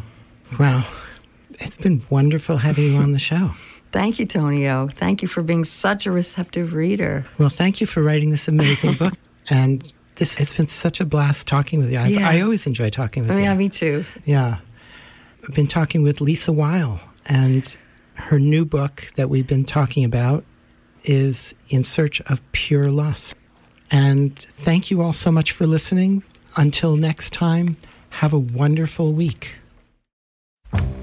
[0.59, 0.85] Well,
[1.53, 3.51] it's been wonderful having you on the show.
[3.91, 4.87] Thank you, Tonio.
[4.87, 7.25] Thank you for being such a receptive reader.
[7.37, 9.13] Well, thank you for writing this amazing book.
[9.49, 11.97] And this has been such a blast talking with you.
[11.97, 12.29] I, yeah.
[12.29, 13.41] I always enjoy talking with oh, you.
[13.41, 14.05] Yeah, me too.
[14.23, 14.59] Yeah.
[15.43, 17.75] I've been talking with Lise Weil, and
[18.17, 20.45] her new book that we've been talking about
[21.03, 23.35] is In Search of Pure Lust.
[23.89, 26.23] And thank you all so much for listening.
[26.55, 27.77] Until next time,
[28.11, 29.55] have a wonderful week
[30.73, 31.00] you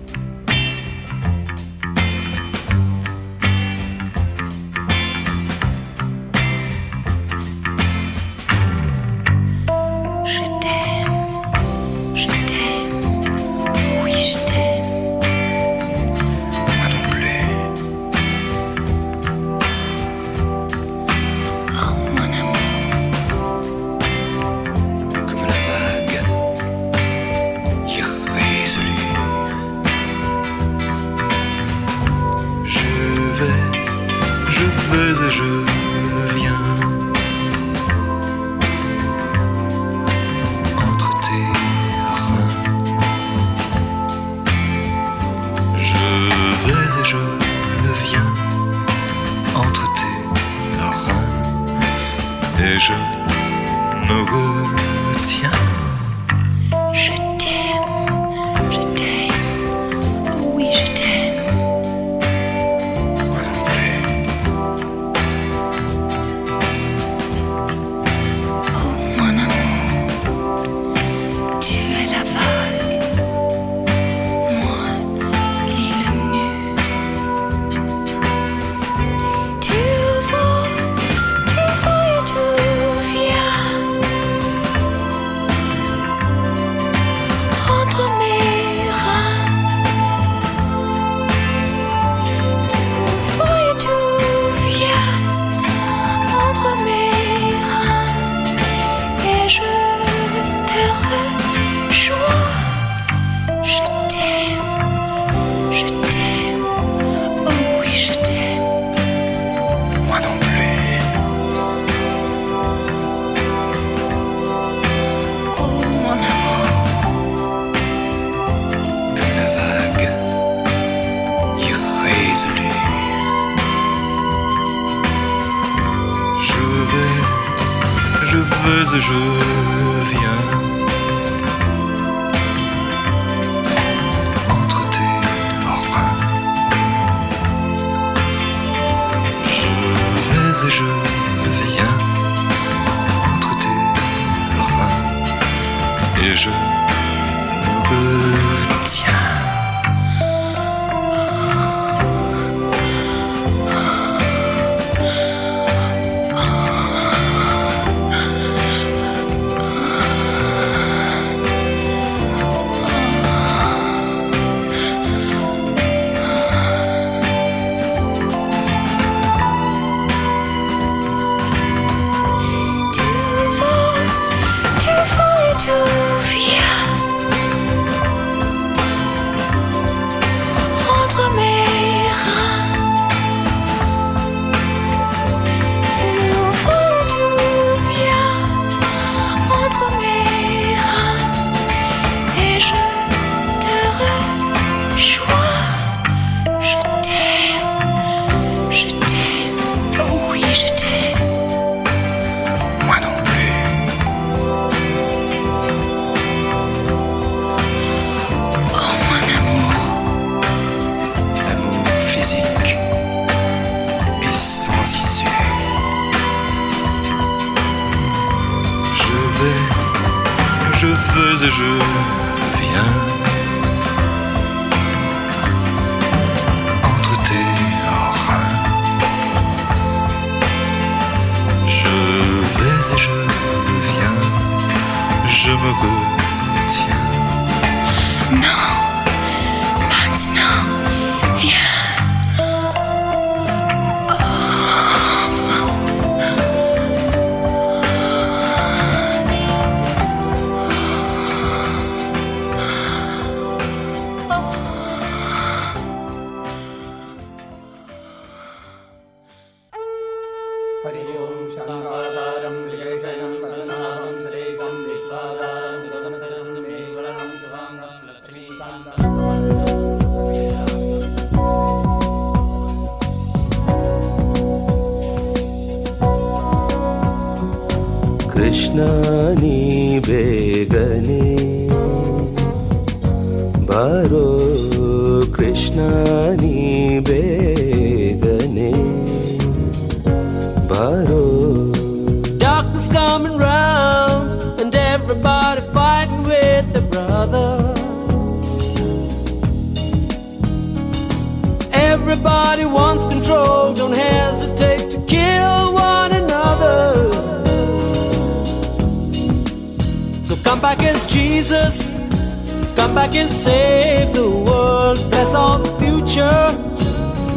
[316.09, 316.47] future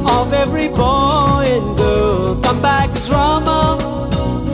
[0.07, 2.41] of every boy and girl.
[2.41, 3.77] Come back as Rama,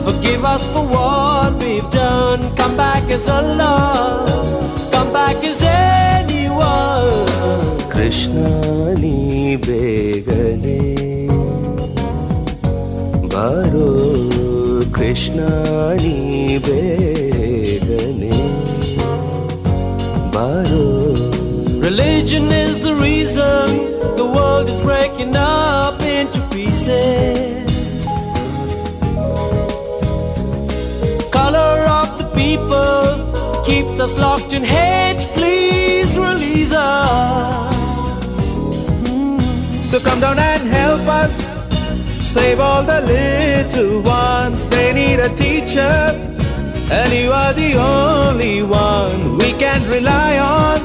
[0.04, 2.54] forgive us for what we've done.
[2.56, 4.24] Come back as Allah,
[4.90, 7.12] come back as anyone.
[7.90, 11.28] Krishna ni begane,
[13.30, 18.32] baro Krishna ni begane,
[20.32, 21.14] baro.
[21.80, 23.87] Religion is the reason
[24.18, 27.64] the world is breaking up into pieces.
[31.30, 35.20] Color of the people keeps us locked in hate.
[35.34, 37.72] Please release us.
[39.88, 41.54] So come down and help us.
[42.04, 45.94] Save all the little ones, they need a teacher.
[46.90, 50.80] And you are the only one we can rely on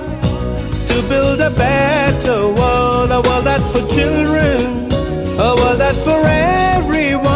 [0.89, 2.82] to build a better world.
[3.15, 4.89] Oh, a world that's for children,
[5.37, 7.27] oh, a world that's for everyone.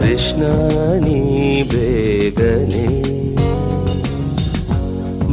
[0.00, 3.36] Krishna ni begane,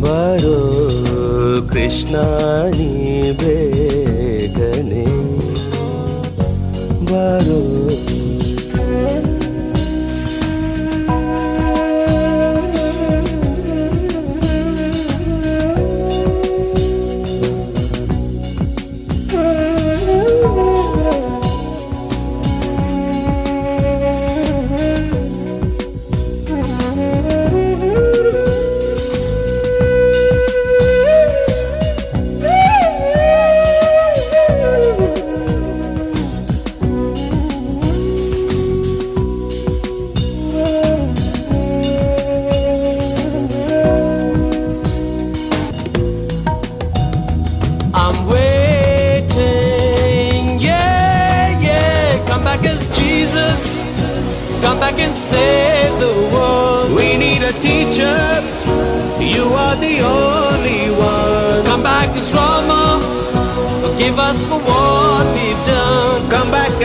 [0.02, 5.08] baro Krishna ni begane,
[7.08, 7.73] baro.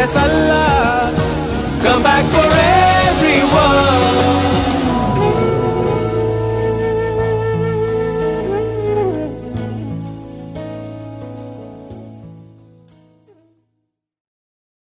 [0.09, 1.13] Back Allah.
[1.83, 2.28] Come back